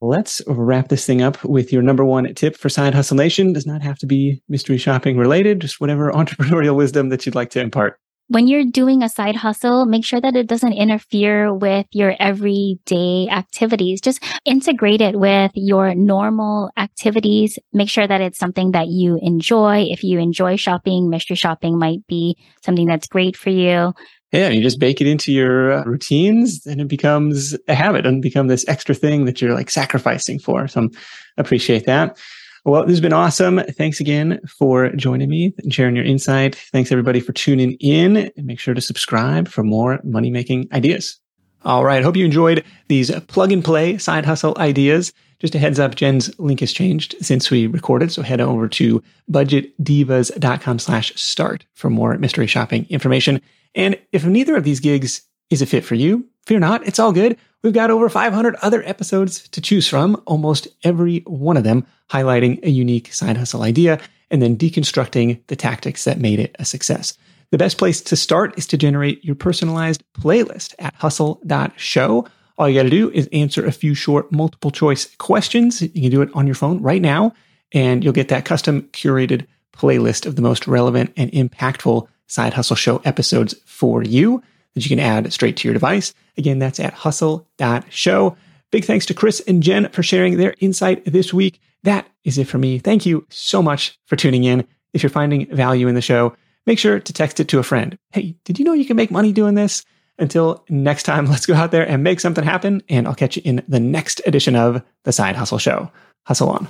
Let's 0.00 0.40
wrap 0.46 0.88
this 0.88 1.06
thing 1.06 1.22
up 1.22 1.42
with 1.44 1.72
your 1.72 1.82
number 1.82 2.04
one 2.04 2.32
tip 2.34 2.56
for 2.56 2.68
Side 2.68 2.94
Hustle 2.94 3.16
Nation. 3.16 3.52
Does 3.52 3.66
not 3.66 3.82
have 3.82 3.98
to 3.98 4.06
be 4.06 4.42
mystery 4.48 4.78
shopping 4.78 5.18
related, 5.18 5.60
just 5.60 5.80
whatever 5.80 6.10
entrepreneurial 6.12 6.74
wisdom 6.74 7.10
that 7.10 7.24
you'd 7.24 7.34
like 7.36 7.50
to 7.50 7.60
impart 7.60 7.98
when 8.28 8.46
you're 8.46 8.64
doing 8.64 9.02
a 9.02 9.08
side 9.08 9.36
hustle, 9.36 9.86
make 9.86 10.04
sure 10.04 10.20
that 10.20 10.36
it 10.36 10.46
doesn't 10.46 10.74
interfere 10.74 11.52
with 11.52 11.86
your 11.92 12.14
everyday 12.20 13.26
activities. 13.30 14.00
Just 14.00 14.22
integrate 14.44 15.00
it 15.00 15.18
with 15.18 15.50
your 15.54 15.94
normal 15.94 16.70
activities. 16.76 17.58
Make 17.72 17.88
sure 17.88 18.06
that 18.06 18.20
it's 18.20 18.38
something 18.38 18.72
that 18.72 18.88
you 18.88 19.18
enjoy. 19.22 19.86
If 19.88 20.04
you 20.04 20.18
enjoy 20.18 20.56
shopping, 20.56 21.08
mystery 21.08 21.36
shopping 21.36 21.78
might 21.78 22.06
be 22.06 22.36
something 22.62 22.86
that's 22.86 23.08
great 23.08 23.36
for 23.36 23.50
you. 23.50 23.94
Yeah, 24.32 24.50
you 24.50 24.62
just 24.62 24.78
bake 24.78 25.00
it 25.00 25.06
into 25.06 25.32
your 25.32 25.72
uh, 25.72 25.84
routines 25.84 26.66
and 26.66 26.82
it 26.82 26.88
becomes 26.88 27.56
a 27.66 27.74
habit 27.74 28.04
and 28.04 28.20
become 28.20 28.48
this 28.48 28.68
extra 28.68 28.94
thing 28.94 29.24
that 29.24 29.40
you're 29.40 29.54
like 29.54 29.70
sacrificing 29.70 30.38
for. 30.38 30.68
So 30.68 30.90
appreciate 31.38 31.86
that. 31.86 32.18
Well, 32.64 32.82
this 32.82 32.92
has 32.92 33.00
been 33.00 33.12
awesome. 33.12 33.60
Thanks 33.76 34.00
again 34.00 34.40
for 34.46 34.90
joining 34.90 35.30
me 35.30 35.54
and 35.58 35.72
sharing 35.72 35.96
your 35.96 36.04
insight. 36.04 36.54
Thanks 36.56 36.92
everybody 36.92 37.20
for 37.20 37.32
tuning 37.32 37.72
in 37.80 38.16
and 38.36 38.46
make 38.46 38.60
sure 38.60 38.74
to 38.74 38.80
subscribe 38.80 39.48
for 39.48 39.62
more 39.62 40.00
money 40.04 40.30
making 40.30 40.68
ideas. 40.72 41.18
All 41.64 41.84
right. 41.84 42.02
Hope 42.02 42.16
you 42.16 42.24
enjoyed 42.24 42.64
these 42.88 43.10
plug 43.22 43.52
and 43.52 43.64
play 43.64 43.98
side 43.98 44.24
hustle 44.24 44.56
ideas. 44.58 45.12
Just 45.40 45.54
a 45.54 45.58
heads 45.58 45.78
up, 45.78 45.94
Jen's 45.94 46.36
link 46.40 46.60
has 46.60 46.72
changed 46.72 47.14
since 47.20 47.50
we 47.50 47.68
recorded. 47.68 48.10
So 48.10 48.22
head 48.22 48.40
over 48.40 48.68
to 48.68 49.02
budgetdivas.com 49.30 50.78
slash 50.80 51.14
start 51.14 51.64
for 51.74 51.90
more 51.90 52.16
mystery 52.18 52.48
shopping 52.48 52.86
information. 52.88 53.40
And 53.74 53.98
if 54.12 54.24
neither 54.24 54.56
of 54.56 54.64
these 54.64 54.80
gigs 54.80 55.22
is 55.50 55.62
a 55.62 55.66
fit 55.66 55.84
for 55.84 55.94
you, 55.94 56.26
fear 56.46 56.58
not. 56.58 56.86
It's 56.86 56.98
all 56.98 57.12
good. 57.12 57.36
We've 57.62 57.72
got 57.72 57.90
over 57.90 58.08
500 58.08 58.54
other 58.62 58.82
episodes 58.84 59.48
to 59.48 59.60
choose 59.60 59.88
from, 59.88 60.22
almost 60.26 60.68
every 60.84 61.20
one 61.26 61.56
of 61.56 61.64
them 61.64 61.86
highlighting 62.08 62.64
a 62.64 62.70
unique 62.70 63.12
side 63.12 63.36
hustle 63.36 63.62
idea 63.62 64.00
and 64.30 64.40
then 64.40 64.56
deconstructing 64.56 65.40
the 65.48 65.56
tactics 65.56 66.04
that 66.04 66.20
made 66.20 66.38
it 66.38 66.54
a 66.58 66.64
success. 66.64 67.18
The 67.50 67.58
best 67.58 67.78
place 67.78 68.00
to 68.02 68.16
start 68.16 68.56
is 68.58 68.66
to 68.68 68.76
generate 68.76 69.24
your 69.24 69.34
personalized 69.34 70.04
playlist 70.12 70.74
at 70.78 70.94
hustle.show. 70.94 72.28
All 72.58 72.68
you 72.68 72.78
got 72.78 72.84
to 72.84 72.90
do 72.90 73.10
is 73.10 73.28
answer 73.32 73.64
a 73.64 73.72
few 73.72 73.94
short 73.94 74.30
multiple 74.30 74.70
choice 74.70 75.14
questions. 75.16 75.82
You 75.82 75.88
can 75.88 76.10
do 76.10 76.22
it 76.22 76.30
on 76.34 76.46
your 76.46 76.54
phone 76.54 76.80
right 76.80 77.02
now, 77.02 77.32
and 77.72 78.04
you'll 78.04 78.12
get 78.12 78.28
that 78.28 78.44
custom 78.44 78.82
curated 78.92 79.46
playlist 79.72 80.26
of 80.26 80.36
the 80.36 80.42
most 80.42 80.68
relevant 80.68 81.12
and 81.16 81.32
impactful 81.32 82.06
Side 82.26 82.52
Hustle 82.52 82.76
Show 82.76 82.98
episodes 83.04 83.54
for 83.64 84.02
you 84.02 84.42
that 84.74 84.84
you 84.84 84.88
can 84.88 85.00
add 85.00 85.32
straight 85.32 85.56
to 85.58 85.68
your 85.68 85.74
device. 85.74 86.14
Again, 86.36 86.58
that's 86.58 86.80
at 86.80 86.94
hustle.show. 86.94 88.36
Big 88.70 88.84
thanks 88.84 89.06
to 89.06 89.14
Chris 89.14 89.40
and 89.46 89.62
Jen 89.62 89.88
for 89.90 90.02
sharing 90.02 90.36
their 90.36 90.54
insight 90.60 91.04
this 91.04 91.32
week. 91.32 91.60
That 91.84 92.08
is 92.24 92.38
it 92.38 92.48
for 92.48 92.58
me. 92.58 92.78
Thank 92.78 93.06
you 93.06 93.26
so 93.30 93.62
much 93.62 93.98
for 94.06 94.16
tuning 94.16 94.44
in. 94.44 94.66
If 94.92 95.02
you're 95.02 95.10
finding 95.10 95.46
value 95.46 95.88
in 95.88 95.94
the 95.94 96.02
show, 96.02 96.36
make 96.66 96.78
sure 96.78 97.00
to 97.00 97.12
text 97.12 97.40
it 97.40 97.48
to 97.48 97.58
a 97.58 97.62
friend. 97.62 97.98
Hey, 98.12 98.36
did 98.44 98.58
you 98.58 98.64
know 98.64 98.72
you 98.72 98.84
can 98.84 98.96
make 98.96 99.10
money 99.10 99.32
doing 99.32 99.54
this? 99.54 99.84
Until 100.18 100.64
next 100.68 101.04
time, 101.04 101.26
let's 101.30 101.46
go 101.46 101.54
out 101.54 101.70
there 101.70 101.88
and 101.88 102.02
make 102.02 102.20
something 102.20 102.44
happen. 102.44 102.82
And 102.88 103.06
I'll 103.06 103.14
catch 103.14 103.36
you 103.36 103.42
in 103.44 103.62
the 103.68 103.80
next 103.80 104.20
edition 104.26 104.56
of 104.56 104.82
The 105.04 105.12
Side 105.12 105.36
Hustle 105.36 105.58
Show. 105.58 105.90
Hustle 106.24 106.50
on. 106.50 106.68